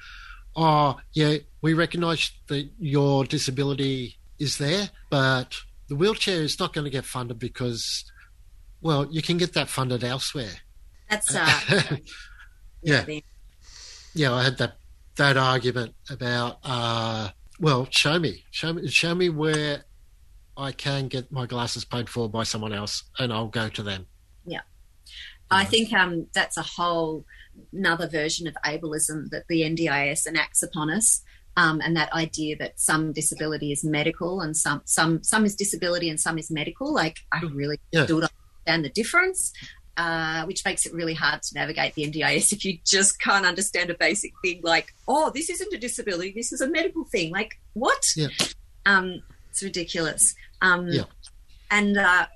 "Oh, 0.55 0.99
yeah, 1.13 1.39
we 1.61 1.75
recognise 1.75 2.31
that 2.47 2.71
your 2.79 3.25
disability 3.25 4.17
is 4.39 4.59
there, 4.59 4.91
but 5.11 5.57
the 5.89 5.97
wheelchair 5.97 6.41
is 6.41 6.61
not 6.61 6.73
going 6.73 6.85
to 6.85 6.91
get 6.91 7.05
funded 7.05 7.39
because, 7.39 8.05
well, 8.81 9.09
you 9.11 9.23
can 9.23 9.39
get 9.39 9.55
that 9.55 9.69
funded 9.69 10.05
elsewhere." 10.05 10.61
That's 11.11 11.35
uh, 11.35 11.97
yeah, 12.83 13.05
yeah. 14.15 14.33
I 14.33 14.45
had 14.45 14.59
that 14.59 14.77
that 15.19 15.37
argument 15.37 15.95
about, 16.11 16.59
uh, 16.65 17.29
well, 17.61 17.87
show 17.91 18.19
me, 18.19 18.45
show 18.51 18.73
me, 18.73 18.89
show 18.89 19.15
me 19.15 19.29
where 19.29 19.85
I 20.57 20.73
can 20.73 21.09
get 21.09 21.31
my 21.31 21.47
glasses 21.47 21.85
paid 21.85 22.09
for 22.09 22.29
by 22.29 22.43
someone 22.43 22.73
else, 22.73 23.05
and 23.19 23.33
I'll 23.33 23.49
go 23.49 23.69
to 23.69 23.83
them. 23.83 24.07
Yeah. 24.45 24.61
I 25.51 25.65
think 25.65 25.93
um, 25.93 26.27
that's 26.35 26.57
a 26.57 26.63
whole 26.63 27.25
another 27.73 28.09
version 28.09 28.47
of 28.47 28.57
ableism 28.65 29.31
that 29.31 29.45
the 29.49 29.63
NDIS 29.63 30.27
enacts 30.27 30.63
upon 30.63 30.91
us. 30.91 31.23
Um, 31.57 31.81
and 31.83 31.97
that 31.97 32.13
idea 32.13 32.57
that 32.59 32.79
some 32.79 33.13
disability 33.13 33.73
is 33.73 33.83
medical 33.83 34.41
and 34.43 34.57
some 34.57 34.83
some 34.85 35.25
some 35.25 35.45
is 35.45 35.57
disability 35.57 36.09
and 36.09 36.21
some 36.21 36.39
is 36.39 36.51
medical. 36.53 36.93
Like 36.95 37.17
I 37.33 37.41
really 37.41 37.81
Yeah. 37.91 38.05
still 38.05 38.21
don't 38.21 38.31
understand 38.65 38.85
the 38.85 38.91
difference, 38.91 39.53
uh, 39.99 40.45
which 40.47 40.65
makes 40.65 40.87
it 40.87 40.95
really 40.95 41.13
hard 41.15 41.43
to 41.43 41.55
navigate 41.55 41.95
the 41.95 42.05
NDIS 42.11 42.53
if 42.53 42.65
you 42.65 42.79
just 42.87 43.21
can't 43.21 43.45
understand 43.45 43.91
a 43.91 43.95
basic 43.95 44.33
thing 44.43 44.61
like, 44.63 44.95
oh, 45.07 45.31
this 45.35 45.51
isn't 45.51 45.75
a 45.75 45.79
disability, 45.79 46.33
this 46.35 46.53
is 46.53 46.61
a 46.63 46.69
medical 46.69 47.05
thing. 47.05 47.33
Like 47.33 47.59
what? 47.75 48.03
Yeah. 48.17 48.29
Um, 48.87 49.23
it's 49.51 49.63
ridiculous. 49.63 50.35
Um, 50.63 50.89
Yeah. 50.89 51.05
And 51.71 51.99
uh, 51.99 52.27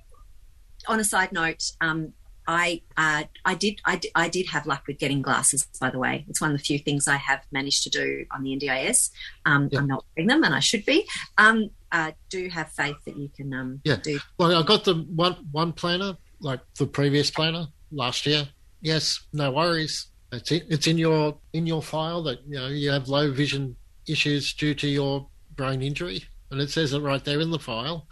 on 0.88 1.00
a 1.00 1.04
side 1.04 1.32
note, 1.32 1.62
um, 1.80 2.12
I 2.46 2.82
uh, 2.96 3.22
I 3.44 3.54
did 3.54 3.80
I, 3.84 3.96
did 3.96 4.10
I 4.16 4.28
did 4.28 4.46
have 4.48 4.66
luck 4.66 4.82
with 4.88 4.98
getting 4.98 5.22
glasses. 5.22 5.68
By 5.80 5.90
the 5.90 5.98
way, 6.00 6.24
it's 6.28 6.40
one 6.40 6.50
of 6.50 6.58
the 6.58 6.62
few 6.64 6.78
things 6.80 7.06
I 7.06 7.16
have 7.16 7.40
managed 7.52 7.84
to 7.84 7.90
do 7.90 8.26
on 8.32 8.42
the 8.42 8.50
NDIS. 8.58 9.10
Um, 9.46 9.68
Yeah. 9.70 9.78
I'm 9.78 9.86
not 9.86 10.04
wearing 10.16 10.26
them, 10.26 10.42
and 10.42 10.52
I 10.54 10.58
should 10.60 10.84
be. 10.84 11.06
Um, 11.38 11.70
I 11.92 12.14
do 12.30 12.48
have 12.48 12.72
faith 12.72 12.96
that 13.06 13.16
you 13.16 13.28
can 13.28 13.54
um, 13.54 13.80
Yeah. 13.84 13.96
do. 14.02 14.18
Well, 14.38 14.54
I 14.60 14.64
got 14.66 14.82
the 14.84 14.94
one 14.94 15.34
one 15.52 15.72
planner, 15.72 16.16
like 16.42 16.60
the 16.78 16.86
previous 16.86 17.30
planner 17.30 17.68
last 17.90 18.26
year. 18.26 18.48
Yes, 18.80 19.20
no 19.32 19.50
worries. 19.52 20.08
It's 20.32 20.50
in, 20.50 20.62
it's 20.68 20.86
in 20.86 20.98
your 20.98 21.36
in 21.52 21.66
your 21.66 21.82
file 21.82 22.22
that 22.24 22.40
you 22.46 22.56
know 22.56 22.68
you 22.68 22.90
have 22.90 23.08
low 23.08 23.30
vision 23.30 23.76
issues 24.08 24.52
due 24.54 24.74
to 24.74 24.88
your 24.88 25.26
brain 25.54 25.82
injury, 25.82 26.24
and 26.50 26.60
it 26.60 26.70
says 26.70 26.92
it 26.92 27.00
right 27.00 27.24
there 27.24 27.40
in 27.40 27.50
the 27.50 27.58
file. 27.58 28.06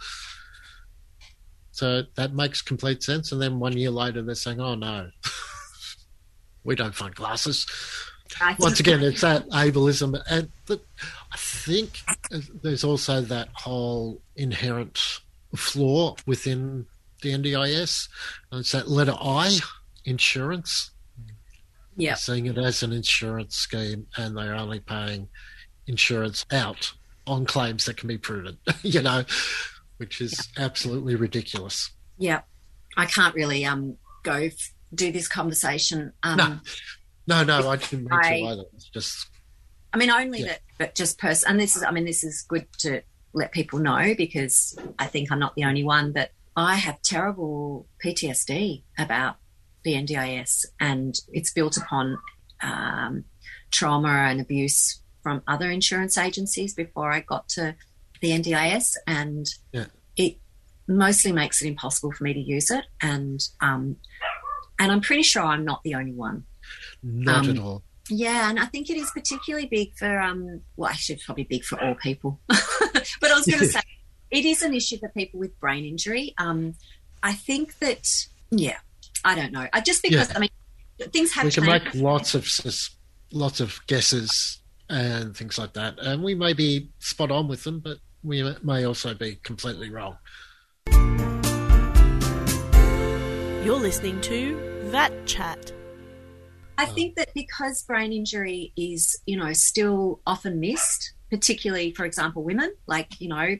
So 1.71 2.03
that 2.15 2.33
makes 2.33 2.61
complete 2.61 3.01
sense. 3.01 3.31
And 3.31 3.41
then 3.41 3.59
one 3.59 3.75
year 3.77 3.89
later, 3.89 4.21
they're 4.21 4.35
saying, 4.35 4.61
"Oh 4.61 4.75
no, 4.75 5.09
we 6.63 6.75
don't 6.75 6.95
fund 6.95 7.15
glasses." 7.15 7.65
Once 8.59 8.79
again, 8.79 9.03
it's 9.03 9.21
that 9.21 9.47
ableism, 9.49 10.21
and 10.29 10.49
the, 10.67 10.79
I 11.33 11.37
think 11.37 11.99
there's 12.61 12.83
also 12.83 13.21
that 13.21 13.49
whole 13.53 14.21
inherent 14.37 15.19
flaw 15.55 16.15
within 16.25 16.85
the 17.21 17.31
NDIS. 17.31 18.07
And 18.51 18.59
it's 18.61 18.71
that 18.73 18.89
letter 18.89 19.15
I, 19.19 19.57
insurance. 20.05 20.91
Yeah. 21.97 22.15
seeing 22.15 22.45
it 22.47 22.57
as 22.57 22.83
an 22.83 22.93
insurance 22.93 23.55
scheme, 23.55 24.07
and 24.17 24.35
they're 24.35 24.55
only 24.55 24.79
paying 24.79 25.27
insurance 25.87 26.45
out 26.51 26.93
on 27.27 27.45
claims 27.45 27.85
that 27.85 27.97
can 27.97 28.07
be 28.07 28.17
proven. 28.17 28.57
you 28.81 29.01
know, 29.01 29.23
which 29.97 30.21
is 30.21 30.47
absolutely 30.57 31.15
ridiculous. 31.15 31.91
Yeah, 32.17 32.41
I 32.97 33.05
can't 33.05 33.35
really 33.35 33.65
um 33.65 33.97
go 34.23 34.33
f- 34.33 34.73
do 34.95 35.11
this 35.11 35.27
conversation. 35.27 36.13
Um, 36.23 36.37
No. 36.37 36.59
No, 37.27 37.43
no, 37.43 37.69
I 37.69 37.75
didn't 37.75 38.05
mean 38.05 38.11
I- 38.13 38.39
to 38.39 38.45
either. 38.45 38.63
It's 38.73 38.89
just 38.89 39.27
I 39.93 39.97
mean, 39.97 40.09
only 40.09 40.39
Yeah. 40.39 40.47
that, 40.47 40.61
but 40.79 40.95
just 40.95 41.19
person. 41.19 41.51
And 41.51 41.59
this 41.59 41.75
is, 41.75 41.83
I 41.83 41.91
mean, 41.91 42.05
this 42.05 42.23
is 42.23 42.41
good 42.47 42.65
to 42.79 43.01
let 43.33 43.51
people 43.51 43.77
know 43.79 44.13
because 44.17 44.77
I 44.97 45.05
think 45.07 45.29
I'm 45.31 45.39
not 45.39 45.53
the 45.55 45.65
only 45.65 45.83
one. 45.83 46.13
But 46.13 46.31
I 46.55 46.75
have 46.75 47.01
terrible 47.01 47.87
PTSD 48.03 48.83
about 48.97 49.37
the 49.83 49.93
NDIS, 49.93 50.65
and 50.79 51.15
it's 51.31 51.51
built 51.51 51.77
upon 51.77 52.17
um, 52.61 53.23
trauma 53.71 54.09
and 54.29 54.41
abuse 54.41 55.01
from 55.23 55.41
other 55.47 55.69
insurance 55.71 56.17
agencies 56.17 56.73
before 56.73 57.11
I 57.11 57.21
got 57.21 57.47
to 57.49 57.75
the 58.21 58.29
NDIS, 58.31 58.95
and 59.07 59.45
Yeah. 59.71 59.85
it 60.17 60.37
mostly 60.87 61.31
makes 61.31 61.61
it 61.61 61.67
impossible 61.67 62.11
for 62.11 62.23
me 62.23 62.33
to 62.33 62.39
use 62.39 62.69
it. 62.69 62.85
And 63.01 63.39
um, 63.61 63.95
and 64.79 64.91
I'm 64.91 65.01
pretty 65.01 65.23
sure 65.23 65.43
I'm 65.43 65.63
not 65.65 65.81
the 65.83 65.95
only 65.95 66.13
one. 66.13 66.43
not 67.03 67.45
Um, 67.45 67.49
at 67.51 67.59
all. 67.59 67.83
Yeah, 68.09 68.49
and 68.49 68.59
I 68.59 68.65
think 68.65 68.89
it 68.89 68.97
is 68.97 69.09
particularly 69.11 69.67
big 69.67 69.95
for 69.97 70.19
um 70.19 70.61
well 70.75 70.89
actually 70.89 71.15
it's 71.15 71.25
probably 71.25 71.43
big 71.45 71.63
for 71.63 71.81
all 71.81 71.95
people. 71.95 72.39
but 72.47 73.31
I 73.31 73.35
was 73.35 73.45
gonna 73.45 73.65
say 73.77 73.79
it 74.31 74.45
is 74.45 74.61
an 74.61 74.73
issue 74.73 74.97
for 74.97 75.09
people 75.09 75.39
with 75.39 75.59
brain 75.59 75.85
injury. 75.85 76.33
Um 76.37 76.75
I 77.23 77.33
think 77.33 77.77
that 77.79 78.07
yeah, 78.49 78.77
I 79.23 79.35
don't 79.35 79.51
know. 79.51 79.67
I 79.73 79.81
just 79.81 80.01
because 80.01 80.29
Yeah. 80.29 80.35
I 80.37 80.39
mean 80.39 80.49
things 81.11 81.33
have 81.33 81.45
we 81.45 81.51
can 81.51 81.63
changed. 81.65 81.85
make 81.85 81.93
lots 81.95 82.35
of 82.35 82.47
lots 83.31 83.59
of 83.59 83.79
guesses 83.87 84.61
and 84.89 85.35
things 85.35 85.57
like 85.57 85.73
that, 85.73 85.97
and 85.99 86.21
we 86.21 86.35
may 86.35 86.53
be 86.53 86.89
spot 86.99 87.31
on 87.31 87.47
with 87.47 87.63
them, 87.63 87.79
but 87.79 87.97
we 88.23 88.43
may 88.61 88.83
also 88.85 89.13
be 89.13 89.35
completely 89.43 89.89
wrong. 89.89 90.17
You're 93.63 93.79
listening 93.79 94.19
to 94.21 94.57
VAT 94.89 95.13
Chat. 95.27 95.71
I 96.77 96.85
think 96.87 97.15
that 97.15 97.31
because 97.35 97.83
brain 97.83 98.11
injury 98.11 98.73
is, 98.75 99.19
you 99.27 99.37
know, 99.37 99.53
still 99.53 100.19
often 100.25 100.59
missed, 100.59 101.13
particularly 101.29 101.93
for 101.93 102.05
example 102.05 102.43
women, 102.43 102.73
like, 102.87 103.21
you 103.21 103.29
know, 103.29 103.55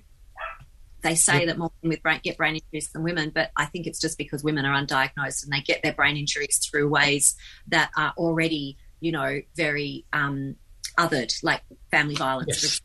they 1.02 1.16
say 1.16 1.40
Yep. 1.40 1.48
that 1.48 1.58
more 1.58 1.72
women 1.82 1.96
with 1.96 2.04
brain 2.04 2.20
get 2.24 2.38
brain 2.38 2.56
injuries 2.56 2.90
than 2.92 3.04
women, 3.04 3.32
but 3.34 3.52
I 3.58 3.66
think 3.66 3.88
it's 3.88 4.00
just 4.00 4.18
because 4.18 4.44
women 4.44 4.66
are 4.66 4.80
undiagnosed 4.80 5.44
and 5.44 5.52
they 5.52 5.62
get 5.62 5.84
their 5.84 5.94
brain 5.94 6.18
injuries 6.18 6.58
through 6.58 6.90
ways 6.90 7.36
that 7.68 7.92
are 7.98 8.14
already 8.18 8.78
you 9.02 9.12
know, 9.12 9.42
very 9.56 10.06
um, 10.14 10.56
othered, 10.98 11.34
like 11.44 11.62
family 11.90 12.16
violence. 12.16 12.64
Yes. 12.64 12.82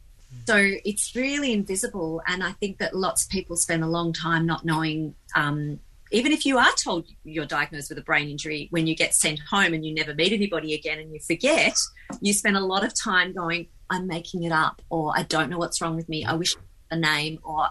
So 0.47 0.57
it's 0.85 1.15
really 1.15 1.53
invisible, 1.53 2.21
and 2.27 2.43
I 2.43 2.53
think 2.53 2.79
that 2.79 2.97
lots 2.97 3.25
of 3.25 3.31
people 3.31 3.57
spend 3.57 3.85
a 3.85 3.87
long 3.87 4.13
time 4.13 4.45
not 4.45 4.65
knowing. 4.65 5.15
Um, 5.37 5.79
even 6.11 6.33
if 6.33 6.47
you 6.47 6.59
are 6.59 6.73
told 6.83 7.07
you're 7.25 7.47
diagnosed 7.47 7.89
with 7.91 7.99
a 7.99 8.03
brain 8.03 8.29
injury, 8.29 8.69
when 8.71 8.87
you 8.87 8.95
get 8.95 9.15
sent 9.15 9.41
home 9.41 9.75
and 9.75 9.85
you 9.85 9.95
never 9.95 10.15
meet 10.15 10.33
anybody 10.33 10.75
again 10.75 10.99
and 10.99 11.13
you 11.13 11.21
forget, 11.21 11.77
you 12.21 12.33
spend 12.33 12.57
a 12.57 12.61
lot 12.61 12.85
of 12.85 12.95
time 12.95 13.33
going, 13.33 13.69
"I'm 13.91 14.07
making 14.07 14.43
it 14.43 14.53
up," 14.53 14.83
or 14.91 15.13
"I 15.17 15.23
don't 15.23 15.51
know 15.51 15.59
what's 15.59 15.81
wrong 15.81 15.97
with 15.97 16.09
me. 16.09 16.25
I 16.25 16.35
wish 16.35 16.57
a 16.91 16.97
name," 16.97 17.39
or 17.43 17.69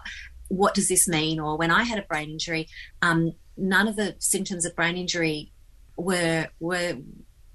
"What 0.48 0.74
does 0.74 0.88
this 0.88 1.08
mean?" 1.08 1.40
Or 1.40 1.56
when 1.56 1.70
I 1.70 1.84
had 1.84 1.98
a 1.98 2.02
brain 2.02 2.30
injury, 2.30 2.68
um, 3.02 3.32
none 3.56 3.88
of 3.88 3.96
the 3.96 4.16
symptoms 4.18 4.64
of 4.64 4.76
brain 4.76 4.96
injury 4.96 5.52
were 5.96 6.48
were 6.60 6.98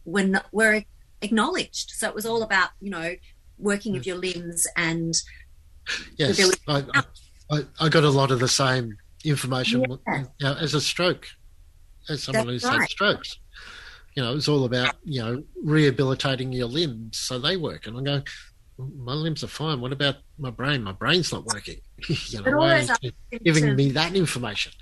were 0.06 0.24
not, 0.24 0.46
were 0.52 0.84
acknowledged. 1.22 1.92
So 1.92 2.08
it 2.08 2.16
was 2.16 2.26
all 2.26 2.44
about 2.44 2.70
you 2.80 2.90
know 2.90 3.16
working 3.58 3.96
of 3.96 4.06
your 4.06 4.18
limbs 4.18 4.66
and 4.76 5.14
Yes, 6.18 6.40
I, 6.68 6.84
I, 7.50 7.66
I 7.80 7.90
got 7.90 8.04
a 8.04 8.10
lot 8.10 8.32
of 8.32 8.40
the 8.40 8.48
same 8.48 8.98
information 9.24 9.84
Yeah. 10.08 10.20
you 10.20 10.26
know, 10.42 10.54
as 10.54 10.74
a 10.74 10.82
stroke, 10.82 11.28
as 12.10 12.24
someone 12.24 12.48
That's 12.48 12.64
who's 12.64 12.80
had 12.80 12.90
strokes. 12.90 13.40
You 14.16 14.24
know, 14.24 14.36
it's 14.36 14.48
all 14.48 14.66
about 14.66 14.96
you 15.04 15.22
know 15.22 15.44
rehabilitating 15.64 16.52
your 16.52 16.68
limbs 16.68 17.18
so 17.18 17.40
they 17.40 17.58
work. 17.58 17.88
And 17.88 17.98
I'm 17.98 18.04
going, 18.04 18.24
my 18.96 19.14
limbs 19.14 19.44
are 19.44 19.48
fine. 19.48 19.82
What 19.82 19.92
about 19.92 20.16
my 20.38 20.50
brain? 20.50 20.84
My 20.84 20.92
brain's 20.92 21.32
not 21.32 21.46
working. 21.46 21.78
you 22.08 22.42
know, 22.42 22.58
why 22.58 22.86
aren't 22.88 23.04
you 23.04 23.12
giving 23.32 23.64
symptoms- 23.64 23.78
me 23.78 23.92
that 23.92 24.16
information? 24.16 24.74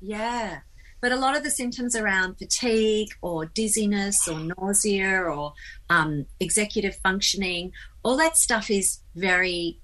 Yeah. 0.00 0.60
But 1.00 1.12
a 1.12 1.16
lot 1.16 1.36
of 1.36 1.42
the 1.42 1.50
symptoms 1.50 1.96
around 1.96 2.36
fatigue 2.36 3.08
or 3.22 3.46
dizziness 3.46 4.28
or 4.28 4.38
nausea 4.38 5.22
or 5.22 5.54
um, 5.88 6.26
executive 6.40 6.96
functioning, 6.96 7.72
all 8.02 8.18
that 8.18 8.36
stuff 8.36 8.70
is 8.70 9.00
very 9.14 9.78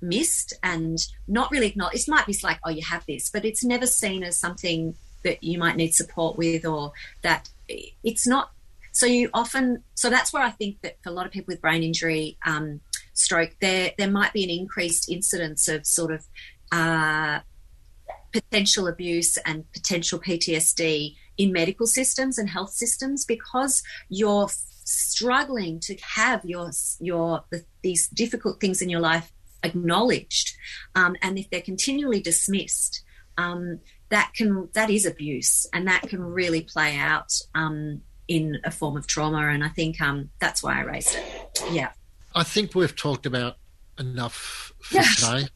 missed 0.00 0.54
and 0.62 0.98
not 1.28 1.50
really 1.50 1.66
acknowledged. 1.66 2.08
It 2.08 2.10
might 2.10 2.26
be 2.26 2.36
like, 2.42 2.60
oh, 2.64 2.70
you 2.70 2.82
have 2.82 3.04
this, 3.06 3.28
but 3.30 3.44
it's 3.44 3.62
never 3.62 3.86
seen 3.86 4.22
as 4.22 4.38
something 4.38 4.94
that 5.22 5.42
you 5.42 5.58
might 5.58 5.76
need 5.76 5.94
support 5.94 6.38
with 6.38 6.64
or 6.64 6.92
that 7.22 7.48
it's 7.68 8.26
not. 8.26 8.50
So 8.92 9.06
you 9.06 9.28
often, 9.34 9.82
so 9.94 10.08
that's 10.08 10.32
where 10.32 10.42
I 10.42 10.50
think 10.50 10.80
that 10.82 10.96
for 11.02 11.10
a 11.10 11.12
lot 11.12 11.26
of 11.26 11.32
people 11.32 11.52
with 11.52 11.60
brain 11.60 11.82
injury, 11.82 12.38
um, 12.46 12.80
stroke, 13.14 13.56
there 13.60 13.92
there 13.96 14.10
might 14.10 14.32
be 14.32 14.44
an 14.44 14.50
increased 14.50 15.08
incidence 15.08 15.68
of 15.68 15.86
sort 15.86 16.12
of 16.12 16.26
uh, 16.72 17.40
potential 18.32 18.88
abuse 18.88 19.36
and 19.38 19.70
potential 19.72 20.18
PTSD 20.18 21.14
in 21.38 21.52
medical 21.52 21.86
systems 21.86 22.38
and 22.38 22.48
health 22.48 22.72
systems 22.72 23.24
because 23.24 23.82
you're 24.08 24.48
struggling 24.84 25.80
to 25.80 25.96
have 26.02 26.44
your 26.44 26.70
your 27.00 27.44
the, 27.50 27.64
these 27.82 28.08
difficult 28.08 28.60
things 28.60 28.82
in 28.82 28.88
your 28.88 29.00
life 29.00 29.32
acknowledged, 29.62 30.56
um, 30.94 31.16
and 31.22 31.38
if 31.38 31.48
they're 31.50 31.60
continually 31.60 32.20
dismissed, 32.20 33.02
um, 33.38 33.80
that 34.10 34.32
can 34.34 34.68
that 34.74 34.90
is 34.90 35.06
abuse, 35.06 35.66
and 35.72 35.86
that 35.88 36.02
can 36.02 36.20
really 36.20 36.62
play 36.62 36.96
out 36.96 37.32
um, 37.54 38.02
in 38.28 38.58
a 38.64 38.70
form 38.70 38.96
of 38.96 39.06
trauma. 39.06 39.48
And 39.48 39.64
I 39.64 39.68
think 39.68 40.00
um, 40.00 40.30
that's 40.38 40.62
why 40.62 40.78
I 40.78 40.82
raised 40.82 41.16
it. 41.16 41.62
Yeah. 41.72 41.90
I 42.34 42.42
think 42.42 42.74
we've 42.74 42.94
talked 42.96 43.26
about 43.26 43.56
enough 43.98 44.72
for 44.80 44.94
Yes. 44.96 45.20
today. 45.20 45.48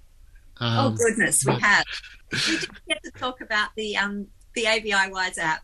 oh 0.60 0.66
Um, 0.88 0.94
goodness, 0.96 1.44
we 1.44 1.54
have. 1.54 1.84
We 2.32 2.38
didn't 2.58 2.78
get 2.88 3.02
to 3.04 3.10
talk 3.12 3.40
about 3.40 3.70
the 3.76 3.96
um, 3.96 4.26
the 4.54 4.66
ABI 4.66 5.10
Wise 5.12 5.38
app. 5.38 5.62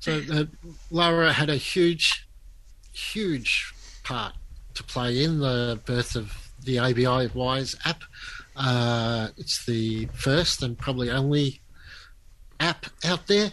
So 0.00 0.20
uh, 0.32 0.44
Laura 0.90 1.32
had 1.32 1.48
a 1.48 1.56
huge, 1.56 2.26
huge 2.92 3.72
part 4.04 4.34
to 4.74 4.82
play 4.82 5.22
in 5.22 5.38
the 5.40 5.80
birth 5.84 6.16
of 6.16 6.32
the 6.64 6.78
ABI 6.78 7.28
Wise 7.34 7.74
app. 7.84 8.02
Uh, 8.56 9.28
it's 9.36 9.64
the 9.64 10.06
first 10.14 10.62
and 10.62 10.76
probably 10.76 11.10
only 11.10 11.60
app 12.60 12.86
out 13.04 13.26
there 13.26 13.52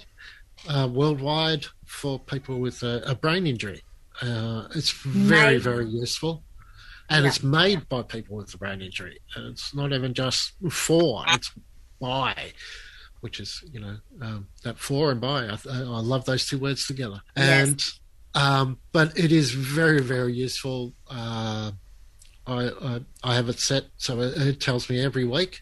uh, 0.67 0.87
worldwide 0.91 1.65
for 1.85 2.19
people 2.19 2.59
with 2.59 2.83
a, 2.83 3.01
a 3.05 3.15
brain 3.15 3.47
injury. 3.47 3.81
Uh, 4.21 4.67
it's 4.75 4.91
very, 4.91 5.55
Amazing. 5.55 5.61
very 5.71 5.85
useful. 5.87 6.43
And 7.09 7.23
Yeah. 7.23 7.29
it's 7.29 7.41
made 7.43 7.89
by 7.89 8.03
people 8.03 8.37
with 8.37 8.53
a 8.53 8.57
brain 8.57 8.81
injury. 8.81 9.19
And 9.35 9.47
it's 9.47 9.73
not 9.73 9.91
even 9.93 10.13
just 10.13 10.53
for, 10.69 11.23
it's 11.27 11.51
by 11.99 12.53
which 13.21 13.41
is 13.41 13.61
you 13.73 13.81
know 13.81 13.97
um, 14.21 14.47
that 14.63 14.79
for 14.79 15.11
and 15.11 15.19
by. 15.19 15.45
I, 15.47 15.57
I 15.69 15.79
love 15.99 16.23
those 16.25 16.47
two 16.47 16.57
words 16.57 16.87
together. 16.87 17.19
Yes. 17.35 17.67
And 17.67 17.83
um, 18.41 18.79
but 18.93 19.17
it 19.19 19.31
is 19.33 19.51
very 19.51 20.01
very 20.01 20.33
useful. 20.33 20.93
Uh, 21.09 21.71
I, 22.47 22.69
I 22.81 22.99
I 23.23 23.35
have 23.35 23.49
it 23.49 23.59
set 23.59 23.85
so 23.97 24.21
it, 24.21 24.37
it 24.37 24.61
tells 24.61 24.89
me 24.89 25.03
every 25.03 25.25
week 25.25 25.61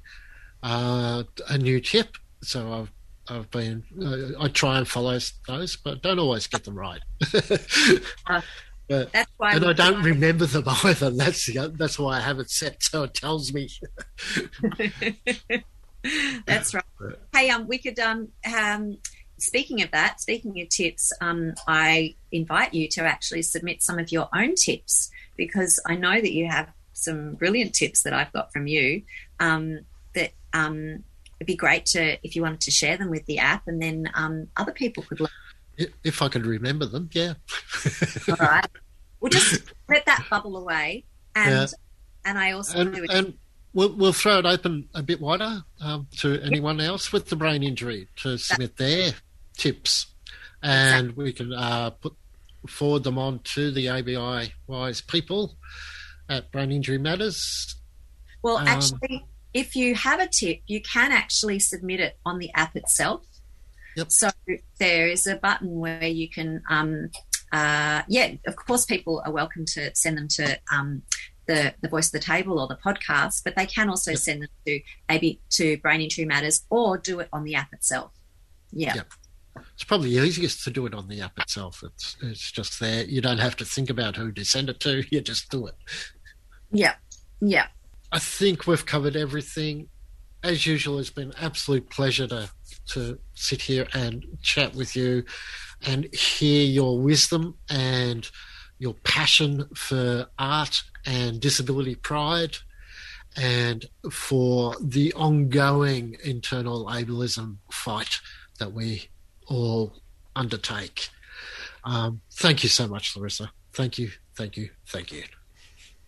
uh, 0.62 1.23
a 1.49 1.57
new 1.57 1.81
tip. 1.81 2.17
So 2.43 2.71
I've 2.71 2.91
I've 3.36 3.49
been 3.49 3.83
uh, 3.99 4.39
I 4.43 4.49
try 4.49 4.77
and 4.77 4.88
follow 4.88 5.17
those, 5.47 5.75
but 5.77 6.03
don't 6.03 6.19
always 6.19 6.45
get 6.45 6.63
them 6.63 6.77
right. 6.77 7.01
But, 8.88 9.12
That's 9.12 9.32
why. 9.38 9.54
and 9.54 9.65
I 9.65 9.73
don't 9.73 10.02
remember 10.02 10.45
them 10.45 10.63
either. 10.84 11.10
That's 11.10 11.45
the, 11.45 11.73
that's 11.76 12.00
why 12.00 12.17
I 12.17 12.19
have 12.21 12.39
it 12.39 12.50
set 12.50 12.82
so 12.84 13.04
it 13.04 13.13
tells 13.13 13.54
me. 13.54 13.69
That's 16.45 16.73
right. 16.73 16.84
Hey, 17.34 17.50
um, 17.50 17.67
we 17.67 17.80
could 17.80 18.00
um, 18.00 18.30
um, 18.56 18.97
speaking 19.38 19.82
of 19.82 19.91
that, 19.91 20.21
speaking 20.21 20.60
of 20.62 20.69
tips, 20.69 21.12
um, 21.21 21.54
I 21.67 22.15
invite 22.32 22.73
you 22.73 22.88
to 22.89 23.04
actually 23.04 23.41
submit 23.41 23.84
some 23.84 24.00
of 24.00 24.12
your 24.12 24.30
own 24.34 24.56
tips 24.56 25.12
because 25.36 25.80
I 25.86 25.95
know 25.95 26.13
that 26.13 26.32
you 26.32 26.47
have 26.47 26.69
some 26.93 27.34
brilliant 27.34 27.73
tips 27.73 28.04
that 28.04 28.13
I've 28.13 28.32
got 28.34 28.52
from 28.52 28.67
you. 28.67 29.04
Um, 29.39 29.82
that 30.13 30.32
um, 30.54 31.04
it'd 31.39 31.47
be 31.47 31.56
great 31.56 31.86
to 31.88 32.17
if 32.26 32.36
you 32.36 32.41
wanted 32.41 32.62
to 32.62 32.71
share 32.71 32.97
them 32.97 33.10
with 33.10 33.26
the 33.26 33.39
app, 33.39 33.67
and 33.67 33.82
then 33.82 34.10
um, 34.13 34.47
other 34.56 34.71
people 34.71 35.04
could. 35.04 35.19
Learn. 35.19 35.30
If 36.03 36.21
I 36.21 36.29
could 36.29 36.45
remember 36.45 36.85
them, 36.85 37.09
yeah. 37.13 37.33
All 38.29 38.35
right, 38.39 38.65
we'll 39.19 39.29
just 39.29 39.61
let 39.89 40.05
that 40.05 40.25
bubble 40.29 40.57
away, 40.57 41.05
and 41.35 41.51
Yeah. 41.51 41.67
and 42.25 42.37
I 42.37 42.51
also 42.51 42.79
and, 42.79 42.95
do 42.95 43.03
it. 43.03 43.09
and 43.11 43.33
we'll, 43.73 43.93
we'll 43.93 44.13
throw 44.13 44.39
it 44.39 44.45
open 44.45 44.89
a 44.95 45.03
bit 45.03 45.21
wider 45.21 45.63
um, 45.81 46.07
to 46.17 46.41
anyone 46.41 46.79
else 46.81 47.11
with 47.13 47.29
the 47.29 47.35
brain 47.35 47.61
injury 47.63 48.07
to 48.17 48.37
submit 48.37 48.77
their 48.77 49.11
tips, 49.57 50.07
and 50.63 51.15
we 51.15 51.31
can 51.33 51.53
uh, 51.53 51.91
put 51.91 52.13
forward 52.67 53.03
them 53.03 53.17
on 53.17 53.39
to 53.39 53.71
the 53.71 53.87
ABI 53.89 54.53
wise 54.65 54.99
people 55.01 55.57
at 56.27 56.51
Brain 56.51 56.71
Injury 56.71 56.97
Matters. 56.97 57.75
Well, 58.41 58.57
Um, 58.57 58.67
actually, 58.67 59.25
if 59.53 59.75
you 59.75 59.95
have 59.95 60.19
a 60.19 60.27
tip, 60.27 60.59
you 60.67 60.81
can 60.81 61.11
actually 61.11 61.59
submit 61.59 61.99
it 61.99 62.17
on 62.25 62.39
the 62.39 62.51
app 62.53 62.75
itself. 62.75 63.23
Yep. 63.97 64.12
So 64.12 64.29
there 64.79 65.07
is 65.07 65.25
a 65.25 65.36
button 65.36 65.79
where 65.79 66.03
you 66.05 66.29
can, 66.29 66.62
um, 66.69 67.10
uh, 67.51 68.03
yeah, 68.07 68.33
of 68.45 68.55
course, 68.55 68.86
people 68.86 69.23
are 69.25 69.31
welcome 69.31 69.65
to 69.73 69.89
send 69.95 70.17
them 70.19 70.27
to 70.29 70.60
um, 70.71 71.01
the 71.47 71.73
the 71.81 71.89
Voice 71.89 72.07
of 72.07 72.12
the 72.12 72.19
Table 72.19 72.60
or 72.60 72.67
the 72.67 72.75
podcast, 72.77 73.43
but 73.43 73.55
they 73.55 73.65
can 73.65 73.89
also 73.89 74.12
Yep. 74.12 74.19
send 74.19 74.41
them 74.43 74.49
to 74.67 74.79
maybe 75.10 75.41
to 75.51 75.77
Brain 75.77 76.01
Injury 76.01 76.25
Matters 76.25 76.63
or 76.69 76.97
do 76.97 77.19
it 77.19 77.29
on 77.33 77.43
the 77.43 77.55
app 77.55 77.73
itself. 77.73 78.12
Yeah. 78.71 78.95
Yep. 78.95 79.12
It's 79.73 79.83
probably 79.83 80.15
easiest 80.15 80.63
to 80.65 80.69
do 80.69 80.86
it 80.86 80.93
on 80.93 81.07
the 81.07 81.21
app 81.21 81.39
itself. 81.39 81.81
It's 81.83 82.17
it's 82.21 82.51
just 82.51 82.79
there. 82.79 83.03
You 83.05 83.21
don't 83.21 83.39
have 83.39 83.55
to 83.57 83.65
think 83.65 83.89
about 83.89 84.15
who 84.15 84.31
to 84.31 84.45
send 84.45 84.69
it 84.69 84.79
to. 84.81 85.03
You 85.12 85.21
just 85.21 85.49
do 85.49 85.65
it. 85.65 85.75
Yeah. 86.71 86.93
Yeah. 87.41 87.67
I 88.12 88.19
think 88.19 88.67
we've 88.67 88.86
covered 88.86 89.15
everything. 89.15 89.88
As 90.43 90.67
usual, 90.67 90.99
it's 90.99 91.10
been 91.10 91.29
an 91.29 91.33
absolute 91.41 91.89
pleasure 91.89 92.27
to 92.27 92.49
to 92.88 93.19
sit 93.34 93.62
here 93.62 93.88
and 93.93 94.26
chat 94.41 94.76
with 94.76 94.95
you 94.95 95.23
and 95.86 96.13
hear 96.13 96.65
your 96.65 97.00
wisdom 97.00 97.56
and 97.69 98.30
your 98.80 98.93
passion 99.04 99.67
for 99.76 100.28
art 100.38 100.84
and 101.06 101.39
disability 101.39 101.95
pride 101.95 102.58
and 103.36 103.86
for 104.12 104.76
the 104.82 105.13
ongoing 105.13 106.17
internal 106.23 106.86
ableism 106.86 107.58
fight 107.71 108.19
that 108.60 108.73
we 108.73 109.08
all 109.47 109.93
undertake. 110.36 111.10
Um, 111.84 112.21
thank 112.34 112.63
you 112.63 112.69
so 112.69 112.88
much, 112.88 113.15
Larissa. 113.15 113.52
Thank 113.73 113.97
you, 113.97 114.12
thank 114.36 114.58
you, 114.58 114.69
thank 114.88 115.12
you. 115.12 115.23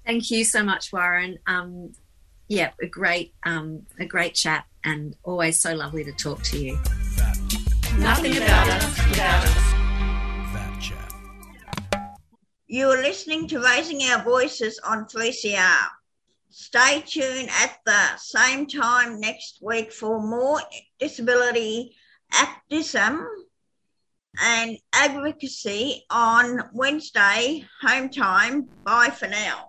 Thank 0.05 0.31
you 0.31 0.43
so 0.43 0.63
much, 0.63 0.91
Warren. 0.91 1.37
Um, 1.45 1.93
yeah, 2.49 2.71
a 2.81 2.87
great, 2.87 3.35
um, 3.43 3.83
a 3.99 4.05
great 4.05 4.33
chat, 4.33 4.65
and 4.83 5.15
always 5.23 5.59
so 5.59 5.75
lovely 5.75 6.03
to 6.03 6.11
talk 6.11 6.41
to 6.43 6.57
you. 6.57 6.73
Nothing 7.99 8.37
about 8.37 8.67
us 8.69 9.07
without 9.07 9.45
us. 9.45 9.73
VAT 10.51 10.79
chat. 10.81 12.09
You 12.65 12.87
are 12.89 13.01
listening 13.01 13.47
to 13.49 13.59
Raising 13.61 14.01
Our 14.03 14.23
Voices 14.23 14.79
on 14.83 15.05
3CR. 15.05 15.89
Stay 16.49 17.03
tuned 17.05 17.49
at 17.61 17.77
the 17.85 18.17
same 18.17 18.65
time 18.65 19.19
next 19.19 19.59
week 19.61 19.93
for 19.93 20.19
more 20.19 20.59
disability 20.97 21.95
activism 22.33 23.27
and 24.41 24.77
advocacy 24.93 26.03
on 26.09 26.63
Wednesday, 26.73 27.63
home 27.83 28.09
time. 28.09 28.67
Bye 28.83 29.11
for 29.11 29.27
now. 29.27 29.68